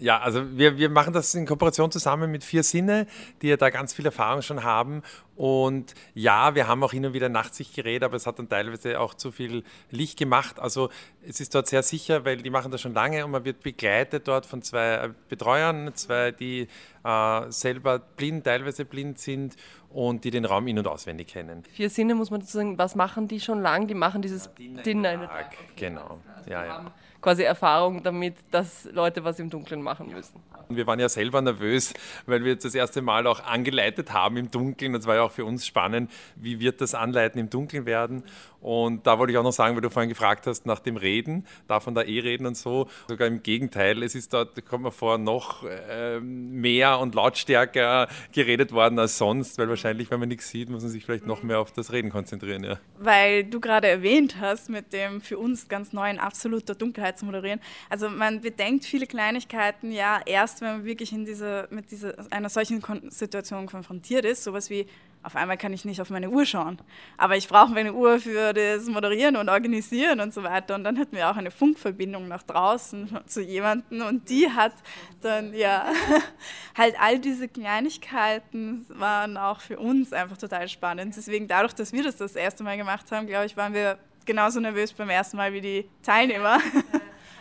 Ja, 0.00 0.18
also 0.18 0.56
wir, 0.56 0.78
wir 0.78 0.88
machen 0.88 1.12
das 1.12 1.34
in 1.34 1.44
Kooperation 1.44 1.90
zusammen 1.90 2.30
mit 2.30 2.42
Vier 2.42 2.62
Sinne, 2.62 3.06
die 3.42 3.48
ja 3.48 3.58
da 3.58 3.68
ganz 3.68 3.92
viel 3.92 4.06
Erfahrung 4.06 4.40
schon 4.40 4.64
haben. 4.64 5.02
Und 5.40 5.94
ja, 6.12 6.54
wir 6.54 6.68
haben 6.68 6.82
auch 6.82 6.92
hin 6.92 7.06
und 7.06 7.14
wieder 7.14 7.30
Nachtsichtgerät, 7.30 8.02
aber 8.02 8.14
es 8.14 8.26
hat 8.26 8.38
dann 8.38 8.50
teilweise 8.50 9.00
auch 9.00 9.14
zu 9.14 9.32
viel 9.32 9.64
Licht 9.90 10.18
gemacht. 10.18 10.60
Also 10.60 10.90
es 11.26 11.40
ist 11.40 11.54
dort 11.54 11.66
sehr 11.66 11.82
sicher, 11.82 12.26
weil 12.26 12.36
die 12.36 12.50
machen 12.50 12.70
das 12.70 12.82
schon 12.82 12.92
lange 12.92 13.24
und 13.24 13.30
man 13.30 13.42
wird 13.46 13.62
begleitet 13.62 14.28
dort 14.28 14.44
von 14.44 14.60
zwei 14.60 15.08
Betreuern, 15.30 15.94
zwei, 15.94 16.30
die 16.32 16.68
äh, 17.04 17.50
selber 17.50 18.00
blind, 18.00 18.44
teilweise 18.44 18.84
blind 18.84 19.18
sind 19.18 19.56
und 19.88 20.24
die 20.24 20.30
den 20.30 20.44
Raum 20.44 20.66
in- 20.68 20.78
und 20.78 20.86
auswendig 20.86 21.28
kennen. 21.28 21.62
Vier 21.72 21.88
Sinne 21.88 22.14
muss 22.14 22.30
man 22.30 22.40
dazu 22.40 22.58
sagen, 22.58 22.76
was 22.76 22.94
machen 22.94 23.26
die 23.26 23.40
schon 23.40 23.62
lang? 23.62 23.86
Die 23.86 23.94
machen 23.94 24.20
dieses 24.20 24.50
Dinner 24.58 25.12
in 25.12 25.20
Tag, 25.20 25.56
genau. 25.74 26.20
Ja, 26.46 26.66
ja. 26.66 26.92
quasi 27.22 27.44
Erfahrung 27.44 28.02
damit, 28.02 28.36
dass 28.50 28.88
Leute 28.92 29.24
was 29.24 29.38
im 29.38 29.48
Dunkeln 29.48 29.80
machen 29.80 30.10
müssen. 30.12 30.40
Und 30.70 30.76
wir 30.76 30.86
waren 30.86 31.00
ja 31.00 31.08
selber 31.08 31.42
nervös, 31.42 31.92
weil 32.26 32.44
wir 32.44 32.52
jetzt 32.52 32.64
das 32.64 32.76
erste 32.76 33.02
Mal 33.02 33.26
auch 33.26 33.44
angeleitet 33.44 34.12
haben 34.12 34.36
im 34.36 34.52
Dunkeln. 34.52 34.92
Das 34.92 35.04
war 35.04 35.16
ja 35.16 35.22
auch 35.22 35.29
für 35.30 35.44
uns 35.44 35.66
spannend, 35.66 36.10
wie 36.36 36.60
wird 36.60 36.80
das 36.80 36.94
Anleiten 36.94 37.38
im 37.38 37.50
Dunkeln 37.50 37.86
werden. 37.86 38.22
Und 38.60 39.06
da 39.06 39.18
wollte 39.18 39.32
ich 39.32 39.38
auch 39.38 39.42
noch 39.42 39.52
sagen, 39.52 39.74
weil 39.74 39.80
du 39.80 39.88
vorhin 39.88 40.10
gefragt 40.10 40.46
hast 40.46 40.66
nach 40.66 40.80
dem 40.80 40.96
Reden, 40.96 41.46
darf 41.66 41.86
man 41.86 41.94
da 41.94 42.02
eh 42.02 42.20
reden 42.20 42.46
und 42.46 42.56
so. 42.56 42.88
Sogar 43.08 43.26
im 43.26 43.42
Gegenteil, 43.42 44.02
es 44.02 44.14
ist 44.14 44.34
dort, 44.34 44.64
kommt 44.66 44.82
man 44.82 44.92
vor, 44.92 45.16
noch 45.16 45.64
äh, 45.64 46.20
mehr 46.20 46.98
und 46.98 47.14
lautstärker 47.14 48.08
geredet 48.32 48.72
worden 48.72 48.98
als 48.98 49.16
sonst, 49.16 49.58
weil 49.58 49.68
wahrscheinlich, 49.68 50.10
wenn 50.10 50.20
man 50.20 50.28
nichts 50.28 50.50
sieht, 50.50 50.68
muss 50.68 50.82
man 50.82 50.90
sich 50.90 51.04
vielleicht 51.04 51.26
noch 51.26 51.42
mehr 51.42 51.58
auf 51.58 51.72
das 51.72 51.92
Reden 51.92 52.10
konzentrieren. 52.10 52.64
Ja. 52.64 52.78
weil 52.98 53.44
du 53.44 53.60
gerade 53.60 53.88
erwähnt 53.88 54.36
hast, 54.40 54.68
mit 54.68 54.92
dem 54.92 55.20
für 55.20 55.38
uns 55.38 55.68
ganz 55.68 55.92
neuen 55.92 56.18
absoluter 56.18 56.74
Dunkelheit 56.74 57.18
zu 57.18 57.24
moderieren. 57.24 57.60
Also 57.88 58.08
man 58.08 58.40
bedenkt 58.40 58.84
viele 58.84 59.06
Kleinigkeiten 59.06 59.92
ja 59.92 60.20
erst, 60.26 60.60
wenn 60.60 60.68
man 60.68 60.84
wirklich 60.84 61.12
in 61.12 61.24
diese, 61.24 61.68
mit 61.70 61.90
dieser, 61.90 62.14
einer 62.30 62.48
solchen 62.48 62.82
Kon 62.82 63.10
Situation 63.10 63.66
konfrontiert 63.66 64.24
ist, 64.24 64.44
sowas 64.44 64.68
wie 64.70 64.86
auf 65.22 65.36
einmal 65.36 65.58
kann 65.58 65.72
ich 65.72 65.84
nicht 65.84 66.00
auf 66.00 66.10
meine 66.10 66.30
Uhr 66.30 66.46
schauen, 66.46 66.78
aber 67.18 67.36
ich 67.36 67.48
brauche 67.48 67.72
meine 67.72 67.92
Uhr 67.92 68.18
für 68.20 68.52
das 68.54 68.86
Moderieren 68.86 69.36
und 69.36 69.48
Organisieren 69.48 70.20
und 70.20 70.32
so 70.32 70.42
weiter. 70.42 70.74
Und 70.74 70.84
dann 70.84 70.98
hatten 70.98 71.14
wir 71.14 71.30
auch 71.30 71.36
eine 71.36 71.50
Funkverbindung 71.50 72.26
nach 72.28 72.42
draußen 72.42 73.18
zu 73.26 73.42
jemandem 73.42 74.02
und 74.02 74.28
die 74.30 74.50
hat 74.50 74.72
dann 75.20 75.52
ja 75.54 75.86
halt 76.76 76.94
all 77.00 77.18
diese 77.18 77.48
Kleinigkeiten 77.48 78.86
waren 78.88 79.36
auch 79.36 79.60
für 79.60 79.78
uns 79.78 80.12
einfach 80.12 80.38
total 80.38 80.68
spannend. 80.68 81.14
Deswegen 81.16 81.48
dadurch, 81.48 81.74
dass 81.74 81.92
wir 81.92 82.02
das 82.02 82.16
das 82.16 82.36
erste 82.36 82.64
Mal 82.64 82.76
gemacht 82.76 83.12
haben, 83.12 83.26
glaube 83.26 83.46
ich, 83.46 83.56
waren 83.56 83.74
wir 83.74 83.98
genauso 84.24 84.60
nervös 84.60 84.92
beim 84.92 85.10
ersten 85.10 85.36
Mal 85.36 85.52
wie 85.52 85.60
die 85.60 85.90
Teilnehmer. 86.02 86.58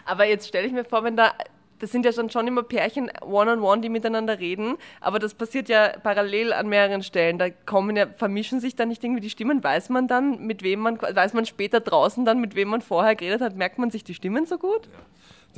Aber 0.06 0.26
jetzt 0.26 0.48
stelle 0.48 0.68
ich 0.68 0.74
mir 0.74 0.84
vor, 0.84 1.04
wenn 1.04 1.16
da, 1.16 1.34
das 1.80 1.92
sind 1.92 2.06
ja 2.06 2.14
schon, 2.14 2.30
schon 2.30 2.48
immer 2.48 2.64
Pärchen 2.64 3.12
one-on-one, 3.22 3.82
die 3.82 3.90
miteinander 3.90 4.40
reden, 4.40 4.78
aber 5.02 5.20
das 5.20 5.34
passiert 5.34 5.70
ja 5.70 5.94
parallel 6.04 6.54
an 6.54 6.68
mehreren 6.68 7.04
Stellen. 7.04 7.38
Da 7.38 7.50
kommen 7.50 7.96
ja, 7.96 8.08
vermischen 8.08 8.60
sich 8.60 8.76
da 8.76 8.86
nicht 8.86 9.04
irgendwie 9.04 9.22
die 9.22 9.30
Stimmen. 9.30 9.64
Weiß 9.64 9.90
man 9.90 10.08
dann, 10.08 10.46
mit 10.46 10.64
wem 10.64 10.80
man, 10.82 11.02
weiß 11.02 11.34
man 11.34 11.46
später 11.46 11.80
draußen 11.80 12.26
dann, 12.26 12.40
mit 12.40 12.56
wem 12.56 12.70
man 12.70 12.82
vorher 12.82 13.16
geredet 13.16 13.42
hat, 13.42 13.56
merkt 13.56 13.80
man 13.80 13.92
sich 13.92 14.04
die 14.04 14.14
Stimmen 14.14 14.46
so 14.46 14.58
gut? 14.58 14.90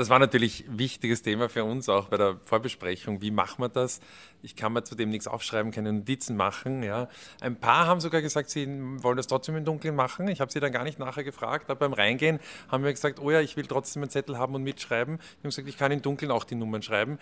Das 0.01 0.09
war 0.09 0.17
natürlich 0.17 0.67
ein 0.67 0.79
wichtiges 0.79 1.21
Thema 1.21 1.47
für 1.47 1.63
uns 1.63 1.87
auch 1.87 2.07
bei 2.07 2.17
der 2.17 2.39
Vorbesprechung. 2.45 3.21
Wie 3.21 3.29
macht 3.29 3.59
man 3.59 3.71
das? 3.71 4.01
Ich 4.41 4.55
kann 4.55 4.73
mir 4.73 4.83
zudem 4.83 5.11
nichts 5.11 5.27
aufschreiben, 5.27 5.71
keine 5.71 5.93
Notizen 5.93 6.35
machen. 6.35 6.81
Ja. 6.81 7.07
Ein 7.39 7.55
paar 7.55 7.85
haben 7.85 8.01
sogar 8.01 8.23
gesagt, 8.23 8.49
sie 8.49 8.65
wollen 9.03 9.17
das 9.17 9.27
trotzdem 9.27 9.57
im 9.57 9.63
Dunkeln 9.63 9.95
machen. 9.95 10.27
Ich 10.27 10.41
habe 10.41 10.51
sie 10.51 10.59
dann 10.59 10.71
gar 10.71 10.85
nicht 10.85 10.97
nachher 10.97 11.23
gefragt, 11.23 11.69
aber 11.69 11.81
beim 11.81 11.93
Reingehen 11.93 12.39
haben 12.67 12.83
wir 12.83 12.91
gesagt, 12.91 13.19
oh 13.19 13.29
ja, 13.29 13.41
ich 13.41 13.57
will 13.57 13.67
trotzdem 13.67 14.01
einen 14.01 14.09
Zettel 14.09 14.39
haben 14.39 14.55
und 14.55 14.63
mitschreiben. 14.63 15.17
Die 15.17 15.43
haben 15.43 15.49
gesagt, 15.51 15.67
ich 15.67 15.77
kann 15.77 15.91
im 15.91 16.01
Dunkeln 16.01 16.31
auch 16.31 16.45
die 16.45 16.55
Nummern 16.55 16.81
schreiben. 16.81 17.19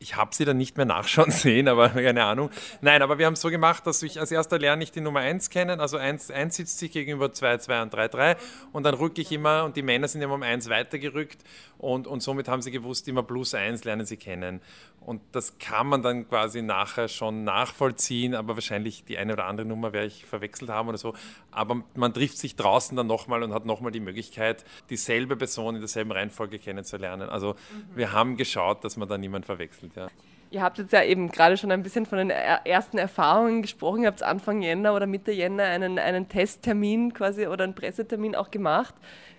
Ich 0.00 0.16
habe 0.16 0.34
sie 0.34 0.44
dann 0.44 0.56
nicht 0.56 0.76
mehr 0.76 0.86
nachschauen 0.86 1.30
sehen, 1.32 1.68
aber 1.68 1.90
keine 1.90 2.24
Ahnung. 2.24 2.50
Nein, 2.80 3.02
aber 3.02 3.18
wir 3.18 3.26
haben 3.26 3.34
es 3.34 3.40
so 3.40 3.50
gemacht, 3.50 3.86
dass 3.86 4.02
ich 4.02 4.20
als 4.20 4.30
erster 4.30 4.58
lerne 4.58 4.82
ich 4.82 4.92
die 4.92 5.00
Nummer 5.00 5.20
1 5.20 5.50
kennen. 5.50 5.80
Also 5.80 5.96
1, 5.96 6.30
1 6.30 6.56
sitzt 6.56 6.78
sich 6.78 6.92
gegenüber 6.92 7.32
2, 7.32 7.58
2 7.58 7.82
und 7.82 7.94
3, 7.94 8.08
3. 8.08 8.36
Und 8.72 8.84
dann 8.84 8.94
rücke 8.94 9.20
ich 9.20 9.32
immer, 9.32 9.64
und 9.64 9.76
die 9.76 9.82
Männer 9.82 10.08
sind 10.08 10.22
immer 10.22 10.34
um 10.34 10.42
1 10.42 10.68
weitergerückt. 10.68 11.42
Und, 11.78 12.06
und 12.06 12.22
somit 12.22 12.48
haben 12.48 12.62
sie 12.62 12.70
gewusst, 12.70 13.06
immer 13.08 13.22
plus 13.22 13.54
1 13.54 13.84
lernen 13.84 14.06
sie 14.06 14.16
kennen. 14.16 14.60
Und 15.00 15.22
das 15.32 15.58
kann 15.58 15.86
man 15.86 16.02
dann 16.02 16.28
quasi 16.28 16.60
nachher 16.60 17.08
schon 17.08 17.42
nachvollziehen, 17.42 18.34
aber 18.34 18.56
wahrscheinlich 18.56 19.04
die 19.04 19.16
eine 19.16 19.32
oder 19.32 19.46
andere 19.46 19.66
Nummer 19.66 19.94
werde 19.94 20.08
ich 20.08 20.26
verwechselt 20.26 20.70
haben 20.70 20.88
oder 20.88 20.98
so. 20.98 21.14
Aber 21.50 21.82
man 21.94 22.12
trifft 22.12 22.36
sich 22.36 22.56
draußen 22.56 22.94
dann 22.94 23.06
nochmal 23.06 23.42
und 23.42 23.54
hat 23.54 23.64
nochmal 23.64 23.90
die 23.90 24.00
Möglichkeit, 24.00 24.66
dieselbe 24.90 25.36
Person 25.36 25.76
in 25.76 25.80
derselben 25.80 26.12
Reihenfolge 26.12 26.58
kennenzulernen. 26.58 27.30
Also 27.30 27.54
wir 27.94 28.12
haben 28.12 28.36
geschaut, 28.36 28.84
dass 28.84 28.98
man 28.98 29.08
da 29.08 29.16
niemand 29.16 29.46
verwechselt. 29.46 29.87
Vermittelt. 29.90 30.12
Ja. 30.16 30.24
Ihr 30.50 30.62
habt 30.62 30.78
jetzt 30.78 30.92
ja 30.92 31.02
eben 31.02 31.28
gerade 31.30 31.58
schon 31.58 31.70
ein 31.70 31.82
bisschen 31.82 32.06
von 32.06 32.18
den 32.18 32.30
er- 32.30 32.66
ersten 32.66 32.96
Erfahrungen 32.96 33.60
gesprochen. 33.60 34.02
Ihr 34.02 34.08
habt 34.08 34.22
Anfang 34.22 34.62
Jänner 34.62 34.94
oder 34.94 35.06
Mitte 35.06 35.30
Jänner 35.30 35.64
einen, 35.64 35.98
einen 35.98 36.28
Testtermin 36.28 37.12
quasi 37.12 37.46
oder 37.46 37.64
einen 37.64 37.74
Pressetermin 37.74 38.34
auch 38.34 38.50
gemacht. 38.50 38.94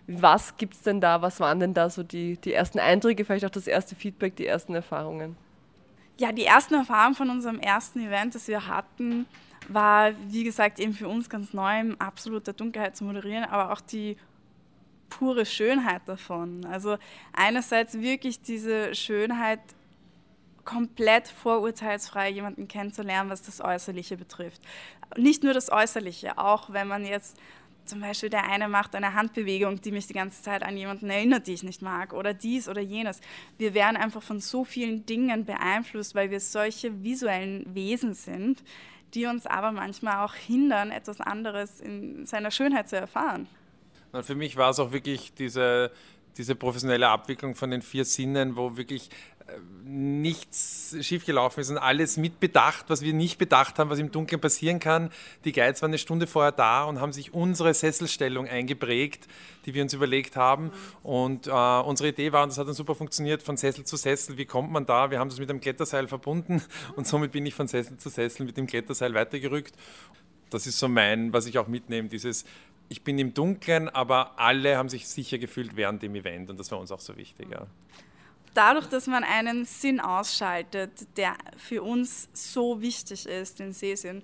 Was 0.05 0.57
gibt 0.57 0.75
es 0.75 0.81
denn 0.83 1.01
da? 1.01 1.21
Was 1.21 1.39
waren 1.39 1.59
denn 1.59 1.73
da 1.73 1.89
so 1.89 2.03
die, 2.03 2.37
die 2.37 2.53
ersten 2.53 2.79
Eindrücke, 2.79 3.25
vielleicht 3.25 3.45
auch 3.45 3.49
das 3.49 3.67
erste 3.67 3.95
Feedback, 3.95 4.35
die 4.35 4.45
ersten 4.45 4.75
Erfahrungen? 4.75 5.35
Ja, 6.19 6.31
die 6.31 6.45
ersten 6.45 6.75
Erfahrungen 6.75 7.15
von 7.15 7.29
unserem 7.29 7.59
ersten 7.59 7.99
Event, 8.01 8.35
das 8.35 8.47
wir 8.47 8.67
hatten, 8.67 9.25
war, 9.67 10.11
wie 10.27 10.43
gesagt, 10.43 10.79
eben 10.79 10.93
für 10.93 11.07
uns 11.07 11.29
ganz 11.29 11.53
neu, 11.53 11.79
in 11.79 11.99
absoluter 12.01 12.53
Dunkelheit 12.53 12.95
zu 12.95 13.03
moderieren, 13.03 13.45
aber 13.45 13.71
auch 13.71 13.81
die 13.81 14.17
pure 15.09 15.45
Schönheit 15.45 16.01
davon. 16.05 16.65
Also 16.65 16.97
einerseits 17.33 17.99
wirklich 17.99 18.41
diese 18.41 18.93
Schönheit 18.95 19.59
komplett 20.69 21.27
vorurteilsfrei 21.27 22.29
jemanden 22.29 22.67
kennenzulernen, 22.67 23.31
was 23.31 23.41
das 23.41 23.59
Äußerliche 23.59 24.17
betrifft. 24.17 24.61
Nicht 25.17 25.43
nur 25.43 25.53
das 25.53 25.71
Äußerliche, 25.71 26.37
auch 26.37 26.71
wenn 26.71 26.87
man 26.87 27.05
jetzt 27.05 27.37
zum 27.85 28.01
Beispiel 28.01 28.29
der 28.29 28.43
eine 28.43 28.67
macht 28.67 28.93
eine 28.93 29.15
Handbewegung, 29.15 29.81
die 29.81 29.91
mich 29.91 30.05
die 30.05 30.13
ganze 30.13 30.43
Zeit 30.43 30.61
an 30.61 30.77
jemanden 30.77 31.09
erinnert, 31.09 31.47
die 31.47 31.53
ich 31.53 31.63
nicht 31.63 31.81
mag, 31.81 32.13
oder 32.13 32.35
dies 32.35 32.69
oder 32.69 32.81
jenes. 32.81 33.19
Wir 33.57 33.73
werden 33.73 33.97
einfach 33.97 34.21
von 34.21 34.39
so 34.39 34.63
vielen 34.63 35.07
Dingen 35.07 35.45
beeinflusst, 35.45 36.13
weil 36.13 36.29
wir 36.29 36.39
solche 36.39 37.01
visuellen 37.01 37.65
Wesen 37.73 38.13
sind, 38.13 38.63
die 39.15 39.25
uns 39.25 39.47
aber 39.47 39.71
manchmal 39.71 40.23
auch 40.23 40.35
hindern, 40.35 40.91
etwas 40.91 41.19
anderes 41.19 41.81
in 41.81 42.27
seiner 42.27 42.51
Schönheit 42.51 42.89
zu 42.89 42.95
erfahren. 42.95 43.47
Na, 44.13 44.21
für 44.21 44.35
mich 44.35 44.55
war 44.55 44.69
es 44.69 44.77
auch 44.77 44.91
wirklich 44.91 45.33
diese, 45.33 45.91
diese 46.37 46.53
professionelle 46.53 47.07
Abwicklung 47.07 47.55
von 47.55 47.71
den 47.71 47.81
vier 47.81 48.05
Sinnen, 48.05 48.55
wo 48.55 48.77
wirklich 48.77 49.09
nichts 49.85 50.95
schiefgelaufen 51.01 51.61
ist 51.61 51.69
und 51.69 51.77
alles 51.77 52.17
mitbedacht, 52.17 52.85
was 52.89 53.01
wir 53.01 53.13
nicht 53.13 53.37
bedacht 53.37 53.79
haben, 53.79 53.89
was 53.89 53.97
im 53.97 54.11
Dunkeln 54.11 54.39
passieren 54.39 54.79
kann. 54.79 55.11
Die 55.45 55.51
Guides 55.51 55.81
waren 55.81 55.89
eine 55.89 55.97
Stunde 55.97 56.27
vorher 56.27 56.51
da 56.51 56.83
und 56.83 57.01
haben 57.01 57.11
sich 57.11 57.33
unsere 57.33 57.73
Sesselstellung 57.73 58.47
eingeprägt, 58.47 59.27
die 59.65 59.73
wir 59.73 59.81
uns 59.81 59.93
überlegt 59.93 60.35
haben. 60.35 60.71
Und 61.01 61.47
äh, 61.47 61.51
unsere 61.51 62.09
Idee 62.09 62.31
war, 62.31 62.43
und 62.43 62.49
das 62.49 62.57
hat 62.57 62.67
dann 62.67 62.75
super 62.75 62.95
funktioniert, 62.95 63.41
von 63.41 63.57
Sessel 63.57 63.83
zu 63.83 63.97
Sessel, 63.97 64.37
wie 64.37 64.45
kommt 64.45 64.71
man 64.71 64.85
da? 64.85 65.09
Wir 65.09 65.19
haben 65.19 65.29
das 65.29 65.39
mit 65.39 65.49
einem 65.49 65.61
Kletterseil 65.61 66.07
verbunden 66.07 66.61
und 66.95 67.07
somit 67.07 67.31
bin 67.31 67.45
ich 67.45 67.55
von 67.55 67.67
Sessel 67.67 67.97
zu 67.97 68.09
Sessel 68.09 68.45
mit 68.45 68.57
dem 68.57 68.67
Kletterseil 68.67 69.13
weitergerückt. 69.13 69.75
Das 70.49 70.67
ist 70.67 70.79
so 70.79 70.87
mein, 70.87 71.33
was 71.33 71.45
ich 71.45 71.57
auch 71.57 71.67
mitnehme, 71.67 72.09
dieses 72.09 72.45
ich 72.89 73.03
bin 73.03 73.19
im 73.19 73.33
Dunkeln, 73.33 73.87
aber 73.87 74.39
alle 74.39 74.75
haben 74.77 74.89
sich 74.89 75.07
sicher 75.07 75.37
gefühlt 75.37 75.75
während 75.75 76.01
dem 76.01 76.15
Event 76.15 76.49
und 76.49 76.59
das 76.59 76.71
war 76.71 76.79
uns 76.79 76.91
auch 76.91 76.99
so 76.99 77.15
wichtig. 77.15 77.47
Ja. 77.51 77.67
Dadurch, 78.53 78.87
dass 78.87 79.07
man 79.07 79.23
einen 79.23 79.65
Sinn 79.65 79.99
ausschaltet, 79.99 81.17
der 81.17 81.35
für 81.57 81.83
uns 81.83 82.29
so 82.33 82.81
wichtig 82.81 83.25
ist, 83.25 83.59
den 83.59 83.73
Sehsinn, 83.73 84.23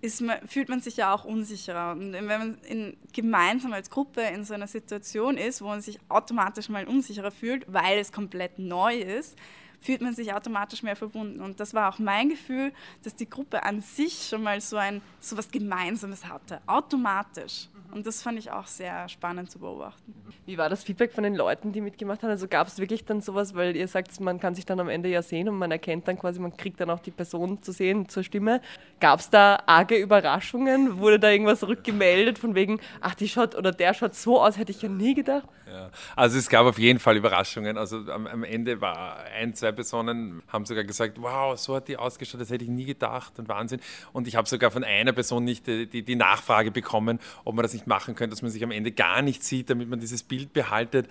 ist 0.00 0.22
fühlt 0.46 0.68
man 0.68 0.80
sich 0.80 0.96
ja 0.96 1.14
auch 1.14 1.24
unsicherer. 1.24 1.92
Und 1.92 2.12
wenn 2.12 2.26
man 2.26 2.58
in, 2.62 2.96
gemeinsam 3.12 3.72
als 3.72 3.88
Gruppe 3.88 4.22
in 4.22 4.44
so 4.44 4.52
einer 4.52 4.66
Situation 4.66 5.36
ist, 5.36 5.62
wo 5.62 5.66
man 5.66 5.80
sich 5.80 5.98
automatisch 6.08 6.68
mal 6.68 6.88
unsicherer 6.88 7.30
fühlt, 7.30 7.72
weil 7.72 7.98
es 7.98 8.10
komplett 8.10 8.58
neu 8.58 8.96
ist, 8.96 9.38
fühlt 9.82 10.00
man 10.00 10.14
sich 10.14 10.32
automatisch 10.32 10.82
mehr 10.82 10.96
verbunden. 10.96 11.40
Und 11.40 11.60
das 11.60 11.74
war 11.74 11.92
auch 11.92 11.98
mein 11.98 12.30
Gefühl, 12.30 12.72
dass 13.04 13.14
die 13.14 13.28
Gruppe 13.28 13.62
an 13.64 13.80
sich 13.80 14.28
schon 14.28 14.42
mal 14.42 14.60
so 14.60 14.76
ein 14.76 15.02
so 15.20 15.36
was 15.36 15.50
Gemeinsames 15.50 16.26
hatte, 16.26 16.60
automatisch. 16.66 17.68
Und 17.92 18.06
das 18.06 18.22
fand 18.22 18.38
ich 18.38 18.50
auch 18.50 18.66
sehr 18.66 19.06
spannend 19.10 19.50
zu 19.50 19.58
beobachten. 19.58 20.14
Wie 20.46 20.56
war 20.56 20.70
das 20.70 20.82
Feedback 20.82 21.12
von 21.12 21.24
den 21.24 21.34
Leuten, 21.34 21.72
die 21.72 21.82
mitgemacht 21.82 22.22
haben? 22.22 22.30
Also 22.30 22.48
gab 22.48 22.66
es 22.66 22.78
wirklich 22.78 23.04
dann 23.04 23.20
sowas, 23.20 23.54
weil 23.54 23.76
ihr 23.76 23.86
sagt, 23.86 24.18
man 24.18 24.40
kann 24.40 24.54
sich 24.54 24.64
dann 24.64 24.80
am 24.80 24.88
Ende 24.88 25.10
ja 25.10 25.20
sehen 25.20 25.46
und 25.48 25.58
man 25.58 25.70
erkennt 25.70 26.08
dann 26.08 26.18
quasi, 26.18 26.40
man 26.40 26.56
kriegt 26.56 26.80
dann 26.80 26.88
auch 26.88 27.00
die 27.00 27.10
Person 27.10 27.62
zu 27.62 27.70
sehen 27.70 28.08
zur 28.08 28.24
Stimme. 28.24 28.62
Gab 28.98 29.20
es 29.20 29.28
da 29.28 29.62
arge 29.66 29.96
Überraschungen? 29.96 30.98
Wurde 30.98 31.20
da 31.20 31.30
irgendwas 31.30 31.66
rückgemeldet 31.66 32.38
von 32.38 32.54
wegen, 32.54 32.80
ach, 33.02 33.14
die 33.14 33.28
schaut 33.28 33.54
oder 33.54 33.72
der 33.72 33.92
schaut 33.92 34.14
so 34.14 34.40
aus, 34.40 34.56
hätte 34.56 34.72
ich 34.72 34.80
ja 34.80 34.88
nie 34.88 35.14
gedacht? 35.14 35.46
Ja. 35.66 35.90
Also 36.16 36.38
es 36.38 36.48
gab 36.48 36.66
auf 36.66 36.78
jeden 36.78 36.98
Fall 36.98 37.16
Überraschungen. 37.16 37.76
Also 37.78 38.10
am, 38.10 38.26
am 38.26 38.44
Ende 38.44 38.80
war 38.80 39.18
ein, 39.36 39.54
zwei 39.54 39.71
Personen 39.72 40.42
haben 40.48 40.64
sogar 40.64 40.84
gesagt, 40.84 41.20
wow, 41.20 41.58
so 41.58 41.76
hat 41.76 41.88
die 41.88 41.96
ausgeschaut, 41.96 42.40
das 42.40 42.50
hätte 42.50 42.64
ich 42.64 42.70
nie 42.70 42.84
gedacht 42.84 43.38
und 43.38 43.48
Wahnsinn. 43.48 43.80
Und 44.12 44.28
ich 44.28 44.36
habe 44.36 44.48
sogar 44.48 44.70
von 44.70 44.84
einer 44.84 45.12
Person 45.12 45.44
nicht 45.44 45.66
die, 45.66 45.86
die, 45.86 46.02
die 46.02 46.16
Nachfrage 46.16 46.70
bekommen, 46.70 47.18
ob 47.44 47.54
man 47.54 47.62
das 47.62 47.72
nicht 47.72 47.86
machen 47.86 48.14
könnte, 48.14 48.34
dass 48.34 48.42
man 48.42 48.50
sich 48.50 48.62
am 48.62 48.70
Ende 48.70 48.92
gar 48.92 49.22
nicht 49.22 49.42
sieht, 49.42 49.70
damit 49.70 49.88
man 49.88 50.00
dieses 50.00 50.22
Bild 50.22 50.52
behaltet. 50.52 51.08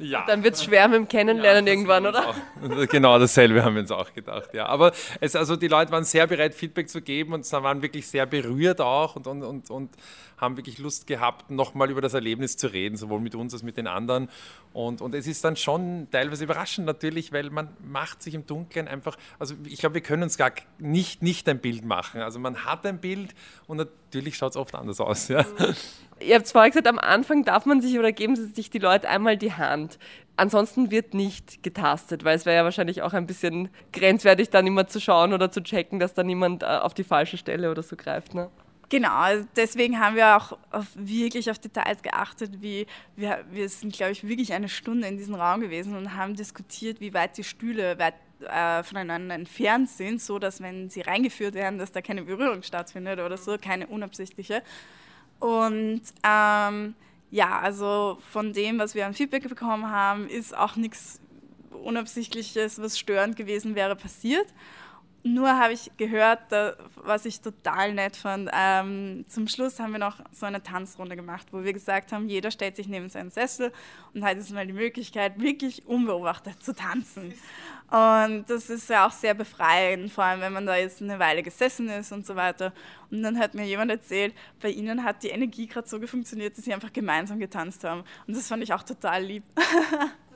Ja. 0.00 0.24
Dann 0.26 0.42
wird 0.42 0.54
es 0.54 0.64
schwer 0.64 0.88
mit 0.88 0.96
dem 0.96 1.08
Kennenlernen 1.08 1.66
Ja, 1.66 1.72
irgendwann, 1.72 2.06
oder? 2.06 2.28
Auch, 2.28 2.36
genau 2.88 3.18
dasselbe 3.18 3.62
haben 3.62 3.74
wir 3.74 3.82
uns 3.82 3.90
auch 3.90 4.12
gedacht, 4.12 4.54
ja. 4.54 4.66
Aber 4.66 4.92
es, 5.20 5.36
also 5.36 5.56
die 5.56 5.68
Leute 5.68 5.92
waren 5.92 6.04
sehr 6.04 6.26
bereit, 6.26 6.54
Feedback 6.54 6.88
zu 6.88 7.02
geben 7.02 7.34
und 7.34 7.50
waren 7.52 7.82
wirklich 7.82 8.06
sehr 8.06 8.26
berührt 8.26 8.80
auch 8.80 9.16
und, 9.16 9.26
und, 9.26 9.42
und, 9.42 9.70
und 9.70 9.90
haben 10.38 10.56
wirklich 10.56 10.78
Lust 10.78 11.06
gehabt, 11.06 11.50
nochmal 11.50 11.90
über 11.90 12.00
das 12.00 12.14
Erlebnis 12.14 12.56
zu 12.56 12.68
reden, 12.68 12.96
sowohl 12.96 13.20
mit 13.20 13.34
uns 13.34 13.52
als 13.52 13.62
mit 13.62 13.76
den 13.76 13.86
anderen. 13.86 14.30
Und, 14.72 15.02
und 15.02 15.14
es 15.14 15.26
ist 15.26 15.44
dann 15.44 15.56
schon 15.56 16.08
teilweise 16.10 16.44
überraschend 16.44 16.86
natürlich, 16.86 17.32
weil 17.32 17.50
man 17.50 17.68
macht 17.82 18.22
sich 18.22 18.34
im 18.34 18.46
Dunkeln 18.46 18.88
einfach, 18.88 19.16
also 19.38 19.54
ich 19.64 19.78
glaube, 19.80 19.96
wir 19.96 20.00
können 20.00 20.22
uns 20.22 20.38
gar 20.38 20.52
nicht, 20.78 21.22
nicht 21.22 21.48
ein 21.48 21.58
Bild 21.58 21.84
machen. 21.84 22.22
Also 22.22 22.38
man 22.38 22.64
hat 22.64 22.86
ein 22.86 22.98
Bild 22.98 23.34
und 23.66 23.86
natürlich 24.10 24.36
schaut 24.36 24.50
es 24.50 24.56
oft 24.56 24.74
anders 24.74 25.00
aus, 25.00 25.28
ja. 25.28 25.44
Ihr 26.20 26.34
habt 26.34 26.48
vorher 26.48 26.70
gesagt, 26.70 26.86
am 26.86 26.98
Anfang 26.98 27.44
darf 27.44 27.64
man 27.64 27.80
sich 27.80 27.98
oder 27.98 28.12
geben 28.12 28.36
sie 28.36 28.46
sich 28.46 28.68
die 28.68 28.78
Leute 28.78 29.08
einmal 29.08 29.38
die 29.38 29.54
Hand. 29.54 29.98
Ansonsten 30.36 30.90
wird 30.90 31.14
nicht 31.14 31.62
getastet, 31.62 32.24
weil 32.24 32.36
es 32.36 32.44
wäre 32.44 32.56
ja 32.56 32.64
wahrscheinlich 32.64 33.02
auch 33.02 33.14
ein 33.14 33.26
bisschen 33.26 33.70
grenzwertig, 33.92 34.50
dann 34.50 34.66
immer 34.66 34.86
zu 34.86 35.00
schauen 35.00 35.32
oder 35.32 35.50
zu 35.50 35.62
checken, 35.62 35.98
dass 35.98 36.12
da 36.12 36.22
niemand 36.22 36.62
äh, 36.62 36.66
auf 36.66 36.92
die 36.92 37.04
falsche 37.04 37.38
Stelle 37.38 37.70
oder 37.70 37.82
so 37.82 37.96
greift. 37.96 38.34
Ne? 38.34 38.50
Genau, 38.90 39.14
also 39.14 39.46
deswegen 39.54 40.00
haben 40.00 40.16
wir 40.16 40.36
auch 40.36 40.58
auf, 40.72 40.86
wirklich 40.94 41.50
auf 41.50 41.58
Details 41.58 42.02
geachtet, 42.02 42.60
wie 42.60 42.86
wir, 43.14 43.44
wir 43.50 43.68
sind, 43.68 43.92
glaube 43.92 44.12
ich, 44.12 44.26
wirklich 44.26 44.52
eine 44.52 44.68
Stunde 44.68 45.06
in 45.06 45.16
diesem 45.16 45.36
Raum 45.36 45.60
gewesen 45.60 45.96
und 45.96 46.16
haben 46.16 46.34
diskutiert, 46.34 47.00
wie 47.00 47.14
weit 47.14 47.38
die 47.38 47.44
Stühle 47.44 47.98
weit, 47.98 48.14
äh, 48.48 48.82
voneinander 48.82 49.34
entfernt 49.34 49.88
sind, 49.90 50.20
so 50.20 50.38
dass 50.38 50.60
wenn 50.60 50.88
sie 50.90 51.00
reingeführt 51.00 51.54
werden, 51.54 51.78
dass 51.78 51.92
da 51.92 52.02
keine 52.02 52.22
Berührung 52.22 52.62
stattfindet 52.62 53.20
oder 53.20 53.36
so, 53.36 53.56
keine 53.58 53.86
unabsichtliche. 53.86 54.62
Und 55.38 56.02
ähm, 56.22 56.94
ja, 57.30 57.58
also 57.60 58.18
von 58.30 58.52
dem, 58.52 58.78
was 58.78 58.94
wir 58.94 59.06
an 59.06 59.14
Feedback 59.14 59.48
bekommen 59.48 59.90
haben, 59.90 60.28
ist 60.28 60.56
auch 60.56 60.76
nichts 60.76 61.20
Unabsichtliches, 61.70 62.80
was 62.80 62.98
störend 62.98 63.36
gewesen 63.36 63.74
wäre, 63.74 63.96
passiert. 63.96 64.46
Nur 65.22 65.50
habe 65.58 65.74
ich 65.74 65.90
gehört, 65.98 66.40
was 66.96 67.26
ich 67.26 67.42
total 67.42 67.92
nett 67.92 68.16
fand. 68.16 68.48
Ähm, 68.54 69.26
zum 69.28 69.48
Schluss 69.48 69.78
haben 69.78 69.92
wir 69.92 69.98
noch 69.98 70.20
so 70.32 70.46
eine 70.46 70.62
Tanzrunde 70.62 71.14
gemacht, 71.14 71.48
wo 71.50 71.62
wir 71.62 71.74
gesagt 71.74 72.12
haben, 72.12 72.28
jeder 72.30 72.50
stellt 72.50 72.76
sich 72.76 72.88
neben 72.88 73.10
seinen 73.10 73.30
Sessel 73.30 73.70
und 74.14 74.24
hat 74.24 74.36
jetzt 74.38 74.50
mal 74.50 74.66
die 74.66 74.72
Möglichkeit, 74.72 75.38
wirklich 75.38 75.86
unbeobachtet 75.86 76.62
zu 76.62 76.74
tanzen. 76.74 77.34
Und 77.90 78.44
das 78.48 78.70
ist 78.70 78.88
ja 78.88 79.06
auch 79.06 79.12
sehr 79.12 79.34
befreiend, 79.34 80.10
vor 80.10 80.24
allem 80.24 80.40
wenn 80.40 80.52
man 80.54 80.64
da 80.64 80.76
jetzt 80.76 81.02
eine 81.02 81.18
Weile 81.18 81.42
gesessen 81.42 81.88
ist 81.90 82.12
und 82.12 82.24
so 82.24 82.36
weiter. 82.36 82.72
Und 83.10 83.22
dann 83.22 83.38
hat 83.38 83.54
mir 83.54 83.66
jemand 83.66 83.90
erzählt, 83.90 84.32
bei 84.62 84.70
ihnen 84.70 85.04
hat 85.04 85.22
die 85.22 85.28
Energie 85.28 85.66
gerade 85.66 85.88
so 85.88 86.00
funktioniert, 86.06 86.56
dass 86.56 86.64
sie 86.64 86.72
einfach 86.72 86.92
gemeinsam 86.92 87.38
getanzt 87.38 87.84
haben. 87.84 88.04
Und 88.26 88.36
das 88.36 88.48
fand 88.48 88.62
ich 88.62 88.72
auch 88.72 88.84
total 88.84 89.22
lieb. 89.22 89.42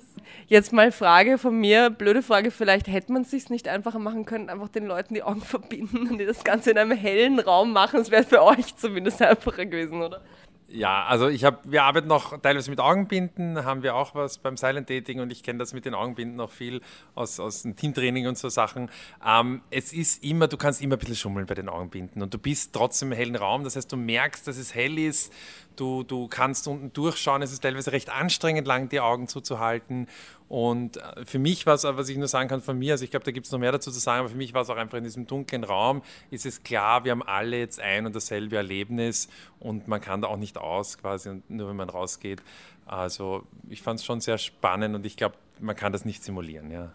Jetzt 0.46 0.72
mal 0.72 0.92
Frage 0.92 1.38
von 1.38 1.58
mir, 1.58 1.90
blöde 1.90 2.22
Frage, 2.22 2.50
vielleicht 2.50 2.88
hätte 2.88 3.12
man 3.12 3.22
es 3.22 3.30
sich 3.30 3.50
nicht 3.50 3.68
einfacher 3.68 3.98
machen 3.98 4.24
können, 4.24 4.48
einfach 4.48 4.68
den 4.68 4.87
Leuten 4.87 5.14
die 5.14 5.22
Augen 5.22 5.40
verbinden 5.42 6.08
und 6.08 6.18
die 6.18 6.26
das 6.26 6.44
Ganze 6.44 6.70
in 6.70 6.78
einem 6.78 6.92
hellen 6.92 7.38
Raum 7.38 7.72
machen. 7.72 7.98
Das 7.98 8.10
wäre 8.10 8.24
für 8.24 8.42
euch 8.42 8.76
zumindest 8.76 9.22
einfacher 9.22 9.66
gewesen, 9.66 10.02
oder? 10.02 10.20
Ja, 10.68 11.05
also 11.05 11.29
ich 11.29 11.44
habe, 11.44 11.59
wir 11.64 11.85
arbeiten 11.85 12.09
noch 12.09 12.40
teilweise 12.40 12.70
mit 12.70 12.81
Augenbinden, 12.81 13.64
haben 13.64 13.83
wir 13.83 13.94
auch 13.94 14.14
was 14.14 14.38
beim 14.38 14.57
Silent 14.57 14.88
Dating 14.88 15.20
und 15.20 15.31
ich 15.31 15.42
kenne 15.42 15.59
das 15.59 15.74
mit 15.74 15.85
den 15.85 15.94
Augenbinden 15.94 16.37
noch 16.37 16.50
viel 16.50 16.81
aus, 17.14 17.38
aus 17.38 17.62
dem 17.62 17.77
Teamtraining 17.77 18.27
und 18.27 18.38
so 18.38 18.48
Sachen. 18.48 18.90
Ähm, 19.24 19.61
es 19.70 19.92
ist 19.92 20.24
immer, 20.24 20.48
du 20.48 20.57
kannst 20.57 20.81
immer 20.81 20.96
ein 20.96 20.98
bisschen 20.98 21.16
schummeln 21.16 21.46
bei 21.46 21.55
den 21.55 21.68
Augenbinden 21.68 22.22
und 22.22 22.33
du 22.33 22.38
bist 22.38 22.72
trotzdem 22.72 23.12
im 23.12 23.18
hellen 23.18 23.37
Raum, 23.37 23.62
das 23.62 23.77
heißt, 23.77 23.92
du 23.92 23.96
merkst, 23.96 24.48
dass 24.48 24.57
es 24.57 24.74
hell 24.74 24.98
ist, 24.98 25.33
du, 25.77 26.03
du 26.03 26.29
kannst 26.29 26.66
unten 26.66 26.92
durchschauen, 26.94 27.42
es 27.42 27.53
ist 27.53 27.61
teilweise 27.61 27.92
recht 27.92 28.09
anstrengend, 28.09 28.66
lang 28.66 28.88
die 28.88 29.00
Augen 29.00 29.29
zuzuhalten 29.29 30.09
und 30.48 30.98
äh, 30.98 31.24
für 31.24 31.38
mich 31.38 31.66
war 31.66 31.74
es, 31.74 31.85
was 31.85 32.09
ich 32.09 32.16
nur 32.16 32.28
sagen 32.28 32.48
kann 32.48 32.61
von 32.61 32.78
mir, 32.78 32.92
also 32.92 33.04
ich 33.04 33.11
glaube, 33.11 33.24
da 33.24 33.30
gibt 33.30 33.46
es 33.46 33.52
noch 33.52 33.59
mehr 33.59 33.72
dazu 33.72 33.90
zu 33.90 33.98
sagen, 33.98 34.20
aber 34.20 34.28
für 34.28 34.37
mich 34.37 34.54
war 34.54 34.62
es 34.62 34.70
auch 34.70 34.76
einfach 34.76 34.98
in 34.98 35.04
diesem 35.04 35.26
dunklen 35.26 35.64
Raum, 35.64 36.02
ist 36.30 36.46
es 36.46 36.62
klar, 36.62 37.04
wir 37.04 37.12
haben 37.12 37.22
alle 37.22 37.59
jetzt 37.59 37.80
ein 37.80 38.07
und 38.07 38.14
dasselbe 38.14 38.57
Erlebnis 38.57 39.28
und 39.61 39.88
man 39.88 40.00
kann 40.00 40.20
da 40.20 40.28
auch 40.28 40.37
nicht 40.37 40.59
aus 40.59 40.98
quasi, 40.98 41.42
nur 41.48 41.68
wenn 41.68 41.76
man 41.76 41.88
rausgeht. 41.88 42.42
Also 42.87 43.44
ich 43.68 43.83
fand 43.83 44.00
es 44.00 44.04
schon 44.04 44.20
sehr 44.20 44.38
spannend 44.38 44.94
und 44.94 45.07
ich 45.07 45.16
glaube, 45.16 45.37
man 45.61 45.74
kann 45.76 45.92
das 45.92 46.04
nicht 46.04 46.22
simulieren. 46.22 46.70
Ja. 46.70 46.92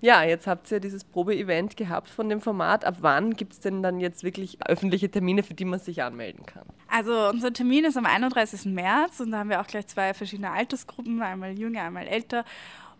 Ja, 0.00 0.22
jetzt 0.22 0.46
habt 0.46 0.70
ihr 0.70 0.78
dieses 0.78 1.02
Probe-Event 1.04 1.76
gehabt 1.76 2.08
von 2.08 2.28
dem 2.28 2.40
Format. 2.40 2.84
Ab 2.84 2.98
wann 3.00 3.34
gibt 3.34 3.54
es 3.54 3.60
denn 3.60 3.82
dann 3.82 3.98
jetzt 3.98 4.22
wirklich 4.22 4.58
öffentliche 4.64 5.10
Termine, 5.10 5.42
für 5.42 5.54
die 5.54 5.64
man 5.64 5.80
sich 5.80 6.02
anmelden 6.02 6.46
kann? 6.46 6.64
Also 6.88 7.28
unser 7.28 7.52
Termin 7.52 7.84
ist 7.84 7.96
am 7.96 8.06
31. 8.06 8.66
März 8.66 9.20
und 9.20 9.32
da 9.32 9.38
haben 9.38 9.50
wir 9.50 9.60
auch 9.60 9.66
gleich 9.66 9.88
zwei 9.88 10.14
verschiedene 10.14 10.52
Altersgruppen, 10.52 11.20
einmal 11.20 11.58
jünger, 11.58 11.82
einmal 11.82 12.06
älter. 12.06 12.44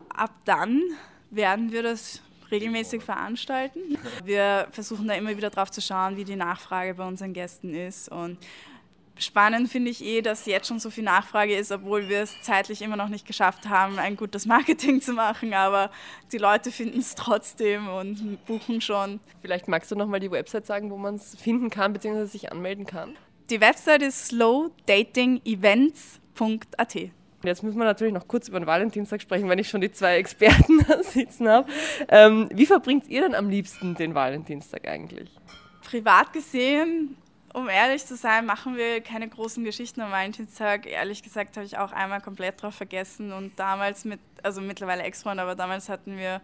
Ab 0.08 0.32
dann 0.44 0.82
werden 1.30 1.70
wir 1.70 1.82
das 1.82 2.20
regelmäßig 2.50 3.02
veranstalten. 3.02 3.98
Wir 4.24 4.68
versuchen 4.72 5.06
da 5.06 5.14
immer 5.14 5.36
wieder 5.36 5.50
drauf 5.50 5.70
zu 5.70 5.80
schauen, 5.80 6.16
wie 6.16 6.24
die 6.24 6.36
Nachfrage 6.36 6.94
bei 6.94 7.06
unseren 7.06 7.32
Gästen 7.32 7.74
ist. 7.74 8.08
Und 8.08 8.38
spannend 9.18 9.68
finde 9.68 9.90
ich 9.90 10.04
eh, 10.04 10.22
dass 10.22 10.46
jetzt 10.46 10.68
schon 10.68 10.78
so 10.78 10.90
viel 10.90 11.04
Nachfrage 11.04 11.54
ist, 11.54 11.72
obwohl 11.72 12.08
wir 12.08 12.22
es 12.22 12.40
zeitlich 12.42 12.82
immer 12.82 12.96
noch 12.96 13.08
nicht 13.08 13.26
geschafft 13.26 13.68
haben, 13.68 13.98
ein 13.98 14.16
gutes 14.16 14.46
Marketing 14.46 15.00
zu 15.00 15.12
machen. 15.12 15.54
Aber 15.54 15.90
die 16.32 16.38
Leute 16.38 16.70
finden 16.70 17.00
es 17.00 17.14
trotzdem 17.14 17.88
und 17.88 18.38
buchen 18.46 18.80
schon. 18.80 19.20
Vielleicht 19.40 19.68
magst 19.68 19.90
du 19.90 19.96
nochmal 19.96 20.20
die 20.20 20.30
Website 20.30 20.66
sagen, 20.66 20.90
wo 20.90 20.96
man 20.96 21.16
es 21.16 21.36
finden 21.36 21.70
kann 21.70 21.92
bzw. 21.92 22.26
sich 22.26 22.52
anmelden 22.52 22.86
kann. 22.86 23.16
Die 23.50 23.60
Website 23.60 24.02
ist 24.02 24.26
slowdatingevents.at. 24.26 27.10
Jetzt 27.44 27.62
müssen 27.62 27.78
wir 27.78 27.84
natürlich 27.84 28.12
noch 28.12 28.26
kurz 28.26 28.48
über 28.48 28.58
den 28.58 28.66
Valentinstag 28.66 29.22
sprechen, 29.22 29.48
wenn 29.48 29.60
ich 29.60 29.68
schon 29.68 29.80
die 29.80 29.92
zwei 29.92 30.16
Experten 30.16 30.84
da 30.88 31.02
sitzen 31.02 31.48
habe. 31.48 31.70
Ähm, 32.08 32.48
wie 32.52 32.66
verbringt 32.66 33.08
ihr 33.08 33.22
denn 33.22 33.34
am 33.34 33.48
liebsten 33.48 33.94
den 33.94 34.14
Valentinstag 34.14 34.88
eigentlich? 34.88 35.30
Privat 35.82 36.32
gesehen, 36.32 37.16
um 37.58 37.68
ehrlich 37.68 38.06
zu 38.06 38.16
sein, 38.16 38.46
machen 38.46 38.76
wir 38.76 39.00
keine 39.00 39.28
großen 39.28 39.64
Geschichten 39.64 40.00
am 40.00 40.10
Valentinstag. 40.10 40.86
Ehrlich 40.86 41.22
gesagt 41.22 41.56
habe 41.56 41.66
ich 41.66 41.76
auch 41.76 41.92
einmal 41.92 42.20
komplett 42.20 42.62
drauf 42.62 42.74
vergessen 42.74 43.32
und 43.32 43.58
damals 43.58 44.04
mit, 44.04 44.20
also 44.42 44.60
mittlerweile 44.60 45.02
Ex-Freund, 45.02 45.40
aber 45.40 45.54
damals 45.54 45.88
hatten 45.88 46.16
wir, 46.16 46.40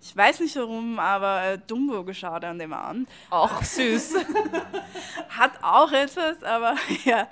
ich 0.00 0.16
weiß 0.16 0.40
nicht 0.40 0.56
warum, 0.56 0.98
aber 0.98 1.42
äh, 1.42 1.58
Dumbo 1.58 2.04
geschaut 2.04 2.44
an 2.44 2.58
dem 2.58 2.72
Abend. 2.72 3.08
Auch 3.30 3.62
süß. 3.62 4.14
Hat 5.28 5.52
auch 5.62 5.92
etwas, 5.92 6.42
aber 6.42 6.76
ja, 7.04 7.28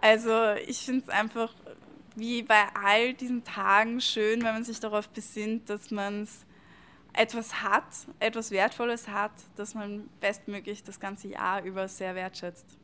also 0.00 0.52
ich 0.66 0.78
finde 0.78 1.04
es 1.06 1.08
einfach 1.08 1.52
wie 2.16 2.42
bei 2.42 2.64
all 2.82 3.12
diesen 3.12 3.44
Tagen 3.44 4.00
schön, 4.00 4.42
wenn 4.42 4.54
man 4.54 4.64
sich 4.64 4.80
darauf 4.80 5.08
besinnt, 5.10 5.70
dass 5.70 5.90
man 5.90 6.26
etwas 7.16 7.62
hat, 7.62 7.84
etwas 8.20 8.50
Wertvolles 8.50 9.08
hat, 9.08 9.32
das 9.56 9.74
man 9.74 10.08
bestmöglich 10.20 10.84
das 10.84 11.00
ganze 11.00 11.28
Jahr 11.28 11.62
über 11.62 11.88
sehr 11.88 12.14
wertschätzt. 12.14 12.78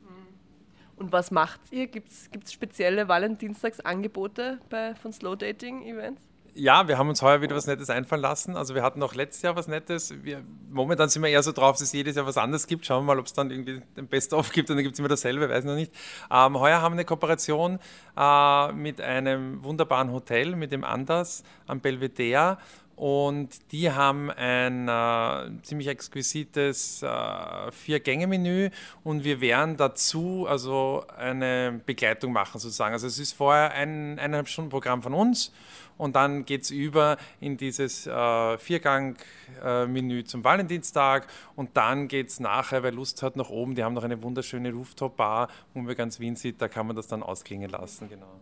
Und 0.96 1.10
was 1.10 1.30
macht 1.30 1.60
ihr? 1.70 1.86
Gibt 1.86 2.10
es 2.10 2.52
spezielle 2.52 3.08
Valentinstagsangebote 3.08 4.60
bei, 4.70 4.94
von 4.94 5.12
Slow 5.12 5.36
Dating 5.36 5.82
Events? 5.82 6.22
Ja, 6.54 6.86
wir 6.86 6.98
haben 6.98 7.08
uns 7.08 7.22
heuer 7.22 7.40
wieder 7.40 7.56
was 7.56 7.66
Nettes 7.66 7.88
einfallen 7.88 8.20
lassen. 8.20 8.56
Also 8.56 8.74
wir 8.74 8.82
hatten 8.82 9.02
auch 9.02 9.14
letztes 9.14 9.40
Jahr 9.40 9.56
was 9.56 9.68
Nettes. 9.68 10.14
Wir, 10.22 10.44
momentan 10.70 11.08
sind 11.08 11.22
wir 11.22 11.30
eher 11.30 11.42
so 11.42 11.50
drauf, 11.50 11.76
dass 11.76 11.80
es 11.80 11.92
jedes 11.94 12.14
Jahr 12.14 12.26
was 12.26 12.36
anderes 12.36 12.66
gibt. 12.66 12.84
Schauen 12.84 13.04
wir 13.04 13.14
mal, 13.14 13.18
ob 13.18 13.24
es 13.24 13.32
dann 13.32 13.50
irgendwie 13.50 13.80
ein 13.96 14.06
Best-of 14.06 14.52
gibt 14.52 14.68
und 14.68 14.76
dann 14.76 14.84
gibt 14.84 14.92
es 14.92 14.98
immer 14.98 15.08
dasselbe, 15.08 15.48
weiß 15.48 15.64
noch 15.64 15.74
nicht. 15.74 15.92
Ähm, 16.30 16.60
heuer 16.60 16.82
haben 16.82 16.92
wir 16.92 16.98
eine 16.98 17.04
Kooperation 17.06 17.78
äh, 18.18 18.72
mit 18.72 19.00
einem 19.00 19.64
wunderbaren 19.64 20.12
Hotel, 20.12 20.54
mit 20.54 20.72
dem 20.72 20.84
Anders 20.84 21.42
am 21.66 21.80
Belvedere. 21.80 22.58
Und 22.96 23.72
die 23.72 23.90
haben 23.90 24.30
ein 24.30 24.88
äh, 24.88 25.62
ziemlich 25.62 25.88
exquisites 25.88 27.02
äh, 27.02 27.72
Vier-Gänge-Menü 27.72 28.70
und 29.02 29.24
wir 29.24 29.40
werden 29.40 29.76
dazu 29.76 30.46
also 30.48 31.04
eine 31.16 31.80
Begleitung 31.84 32.32
machen 32.32 32.60
sozusagen. 32.60 32.92
Also 32.92 33.06
es 33.06 33.18
ist 33.18 33.32
vorher 33.32 33.72
ein 33.72 34.18
eineinhalb 34.18 34.48
Stunden 34.48 34.70
Programm 34.70 35.02
von 35.02 35.14
uns 35.14 35.52
und 35.98 36.16
dann 36.16 36.44
geht 36.44 36.62
es 36.62 36.70
über 36.70 37.16
in 37.40 37.56
dieses 37.56 38.06
äh, 38.06 38.58
Viergang-Menü 38.58 40.24
zum 40.24 40.44
Valentinstag 40.44 41.26
und 41.56 41.76
dann 41.76 42.08
geht 42.08 42.28
es 42.28 42.40
nachher, 42.40 42.82
wer 42.82 42.92
Lust 42.92 43.22
hat, 43.22 43.36
nach 43.36 43.50
oben. 43.50 43.74
Die 43.74 43.84
haben 43.84 43.94
noch 43.94 44.04
eine 44.04 44.22
wunderschöne 44.22 44.72
Rooftop-Bar, 44.72 45.48
wo 45.74 45.80
man 45.80 45.94
ganz 45.94 46.20
Wien 46.20 46.36
sieht, 46.36 46.60
da 46.60 46.68
kann 46.68 46.86
man 46.86 46.96
das 46.96 47.06
dann 47.06 47.22
ausklingen 47.22 47.70
lassen, 47.70 48.08
genau. 48.08 48.40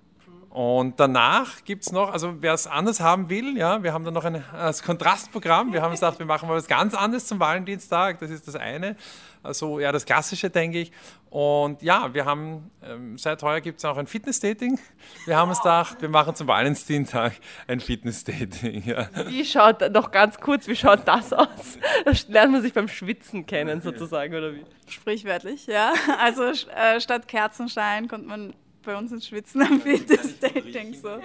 Und 0.51 0.99
danach 0.99 1.63
gibt 1.65 1.85
es 1.85 1.93
noch, 1.93 2.13
also 2.13 2.43
wer 2.43 2.55
es 2.55 2.67
anders 2.67 2.99
haben 2.99 3.31
will, 3.31 3.57
ja, 3.57 3.85
wir 3.85 3.93
haben 3.93 4.05
dann 4.05 4.15
noch 4.15 4.25
ein 4.25 4.43
das 4.53 4.83
Kontrastprogramm. 4.83 5.73
Wir 5.73 5.81
haben 5.81 5.93
gesagt, 5.93 6.19
wir 6.19 6.27
machen 6.27 6.49
mal 6.49 6.57
was 6.57 6.67
ganz 6.67 6.93
anderes 6.93 7.29
zum 7.29 7.39
Valentinstag. 7.39 8.19
Das 8.19 8.31
ist 8.33 8.49
das 8.49 8.57
eine. 8.57 8.97
Also 9.45 9.79
eher 9.79 9.93
das 9.93 10.05
Klassische, 10.05 10.51
denke 10.51 10.81
ich. 10.81 10.93
Und 11.31 11.83
ja, 11.83 12.13
wir 12.13 12.25
haben, 12.25 12.69
ähm, 12.83 13.17
seit 13.17 13.45
heuer 13.45 13.61
gibt 13.61 13.79
es 13.79 13.85
auch 13.85 13.97
ein 13.97 14.09
Fitness-Dating. 14.09 14.81
Wir 15.25 15.37
haben 15.37 15.51
uns 15.51 15.61
gedacht, 15.61 16.03
wir 16.03 16.09
machen 16.09 16.35
zum 16.35 16.49
Valentinstag 16.49 17.35
ein 17.69 17.79
Fitness-Dating. 17.79 18.83
Ja. 18.85 19.09
Wie 19.29 19.45
schaut, 19.45 19.89
noch 19.93 20.11
ganz 20.11 20.41
kurz, 20.41 20.67
wie 20.67 20.75
schaut 20.75 21.07
das 21.07 21.33
aus? 21.33 21.79
Da 22.05 22.13
lernt 22.27 22.53
man 22.53 22.63
sich 22.63 22.73
beim 22.73 22.89
Schwitzen 22.89 23.47
kennen, 23.47 23.81
sozusagen, 23.83 24.35
oder 24.35 24.53
wie? 24.53 24.65
Sprichwörtlich, 24.89 25.69
ja. 25.69 25.93
Also 26.19 26.43
äh, 26.43 27.01
statt 27.01 27.29
Kerzenschein 27.29 28.09
kommt 28.09 28.27
man 28.27 28.53
bei 28.83 28.97
uns 28.97 29.13
ins 29.13 29.27
Schwitzen 29.27 29.63
am 29.63 29.81
Fitness-Dating. 29.81 30.95
So. 30.95 31.09
Ja, 31.09 31.21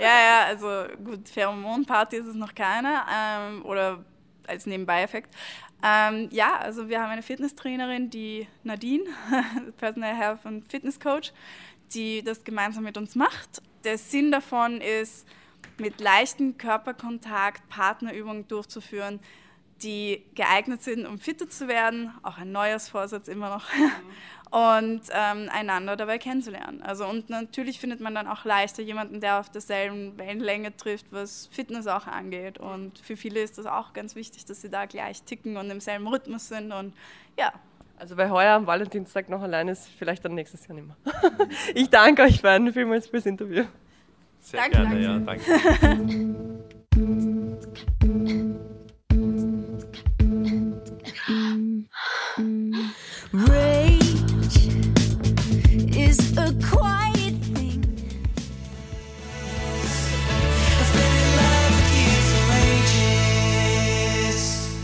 ja, 0.00 0.44
also 0.46 0.84
gut, 1.04 1.28
Pheromon-Party 1.28 2.16
ist 2.16 2.26
es 2.26 2.34
noch 2.34 2.54
keine 2.54 3.02
ähm, 3.12 3.64
oder 3.64 4.04
als 4.46 4.66
Nebenbei-Effekt. 4.66 5.30
Ähm, 5.82 6.28
ja, 6.30 6.58
also 6.58 6.88
wir 6.88 7.00
haben 7.00 7.10
eine 7.10 7.22
Fitnesstrainerin, 7.22 8.10
die 8.10 8.46
Nadine, 8.64 9.04
Personal 9.78 10.14
Health 10.14 10.44
und 10.44 10.64
Fitness 10.70 11.00
Coach, 11.00 11.32
die 11.94 12.22
das 12.22 12.44
gemeinsam 12.44 12.84
mit 12.84 12.96
uns 12.96 13.14
macht. 13.14 13.62
Der 13.84 13.96
Sinn 13.96 14.30
davon 14.30 14.80
ist, 14.80 15.26
mit 15.78 16.00
leichtem 16.00 16.58
Körperkontakt 16.58 17.66
Partnerübungen 17.68 18.46
durchzuführen, 18.46 19.20
die 19.82 20.26
geeignet 20.34 20.82
sind, 20.82 21.06
um 21.06 21.18
fitter 21.18 21.48
zu 21.48 21.66
werden, 21.66 22.12
auch 22.22 22.36
ein 22.36 22.52
Neujahrsvorsatz 22.52 23.28
immer 23.28 23.48
noch, 23.48 23.66
und 24.50 25.02
ähm, 25.12 25.48
einander 25.52 25.96
dabei 25.96 26.18
kennenzulernen. 26.18 26.82
Also 26.82 27.06
und 27.06 27.30
natürlich 27.30 27.78
findet 27.78 28.00
man 28.00 28.14
dann 28.14 28.26
auch 28.26 28.44
leichter 28.44 28.82
jemanden, 28.82 29.20
der 29.20 29.38
auf 29.38 29.48
derselben 29.48 30.18
Wellenlänge 30.18 30.76
trifft, 30.76 31.06
was 31.12 31.48
Fitness 31.52 31.86
auch 31.86 32.06
angeht. 32.08 32.58
Und 32.58 32.98
für 32.98 33.16
viele 33.16 33.40
ist 33.40 33.58
das 33.58 33.66
auch 33.66 33.92
ganz 33.92 34.16
wichtig, 34.16 34.44
dass 34.46 34.60
sie 34.60 34.68
da 34.68 34.86
gleich 34.86 35.22
ticken 35.22 35.56
und 35.56 35.70
im 35.70 35.80
selben 35.80 36.08
Rhythmus 36.08 36.48
sind. 36.48 36.72
Und 36.72 36.94
ja, 37.38 37.52
Also 37.96 38.16
wer 38.16 38.30
heuer 38.30 38.54
am 38.56 38.66
Valentinstag 38.66 39.28
noch 39.28 39.42
allein 39.42 39.68
ist, 39.68 39.88
vielleicht 39.98 40.24
dann 40.24 40.34
nächstes 40.34 40.66
Jahr 40.66 40.74
nicht 40.76 40.86
mehr. 40.88 41.48
Ich 41.74 41.88
danke 41.90 42.22
euch 42.22 42.42
beiden 42.42 42.72
vielmals 42.72 43.06
fürs 43.06 43.26
Interview. 43.26 43.64
Sehr 44.40 44.60
Danke, 44.60 44.78
gerne, 44.78 45.00
ja, 45.00 45.18
danke. 45.18 46.46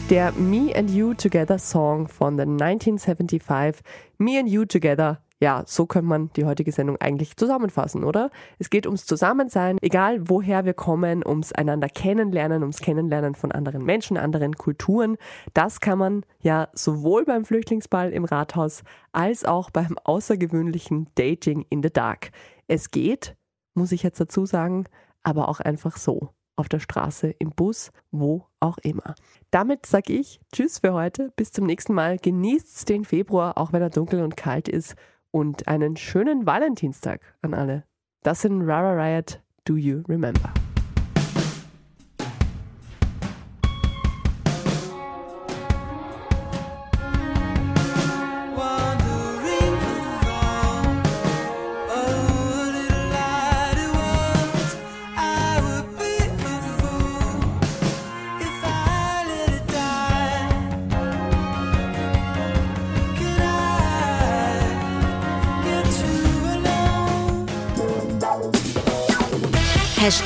Der 0.09 0.31
Me 0.35 0.73
and 0.73 0.89
You 0.89 1.15
Together 1.15 1.59
Song 1.59 2.07
von 2.07 2.37
the 2.37 2.43
1975. 2.43 3.83
Me 4.19 4.39
and 4.39 4.49
You 4.49 4.65
Together. 4.65 5.21
Ja, 5.41 5.65
so 5.67 5.87
könnte 5.87 6.07
man 6.07 6.31
die 6.37 6.45
heutige 6.45 6.71
Sendung 6.71 6.97
eigentlich 7.01 7.37
zusammenfassen, 7.37 8.05
oder? 8.05 8.31
Es 8.61 8.71
geht 8.71 8.87
ums 8.87 9.05
Zusammensein, 9.05 9.79
egal 9.83 10.29
woher 10.29 10.65
wir 10.65 10.75
kommen, 10.75 11.27
ums 11.27 11.53
einander 11.53 11.89
kennenlernen, 11.89 12.63
ums 12.63 12.79
Kennenlernen 12.79 13.35
von 13.35 13.51
anderen 13.51 13.85
Menschen, 13.85 14.17
anderen 14.17 14.55
Kulturen. 14.55 15.17
Das 15.55 15.81
kann 15.81 15.99
man 15.99 16.23
ja 16.41 16.69
sowohl 16.73 17.25
beim 17.25 17.45
Flüchtlingsball 17.45 18.13
im 18.13 18.25
Rathaus 18.25 18.85
als 19.11 19.45
auch 19.45 19.71
beim 19.71 19.99
außergewöhnlichen 20.05 21.09
Dating 21.17 21.67
in 21.69 21.83
the 21.83 21.91
Dark. 21.91 22.31
Es 22.69 22.93
geht, 22.93 23.35
muss 23.75 23.91
ich 23.91 24.05
jetzt 24.05 24.21
dazu 24.21 24.47
sagen, 24.47 24.85
aber 25.25 25.49
auch 25.49 25.59
einfach 25.59 25.97
so. 25.97 26.31
Auf 26.57 26.69
der 26.69 26.81
Straße, 26.81 27.29
im 27.39 27.51
Bus, 27.51 27.93
wo 28.11 28.47
auch 28.61 28.79
immer. 28.79 29.15
Damit 29.51 29.87
sage 29.87 30.15
ich 30.15 30.41
Tschüss 30.53 30.79
für 30.79 30.95
heute. 30.95 31.33
Bis 31.37 31.53
zum 31.53 31.67
nächsten 31.67 31.93
Mal. 31.93 32.17
Genießt 32.17 32.89
den 32.89 33.05
Februar, 33.05 33.59
auch 33.59 33.73
wenn 33.73 33.83
er 33.83 33.91
dunkel 33.91 34.23
und 34.23 34.37
kalt 34.37 34.69
ist. 34.69 34.97
Und 35.31 35.69
einen 35.69 35.97
schönen 35.97 36.47
Valentinstag 36.47 37.21
an 37.43 37.53
alle. 37.53 37.85
Das 38.23 38.41
sind 38.41 38.63
Rara 38.63 38.93
Riot. 38.93 39.43
Do 39.65 39.77
you 39.77 40.03
remember? 40.09 40.53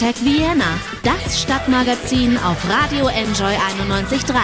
Hashtag 0.01 0.25
Vienna, 0.25 0.81
das 1.03 1.43
Stadtmagazin 1.43 2.39
auf 2.39 2.57
Radio 2.71 3.09
Enjoy 3.09 3.53
91.3. 3.53 4.35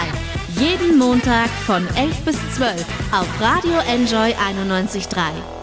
Jeden 0.60 0.98
Montag 0.98 1.48
von 1.64 1.86
11 1.96 2.24
bis 2.26 2.36
12 2.56 2.84
auf 3.10 3.40
Radio 3.40 3.78
Enjoy 3.88 4.34
91.3. 4.34 5.55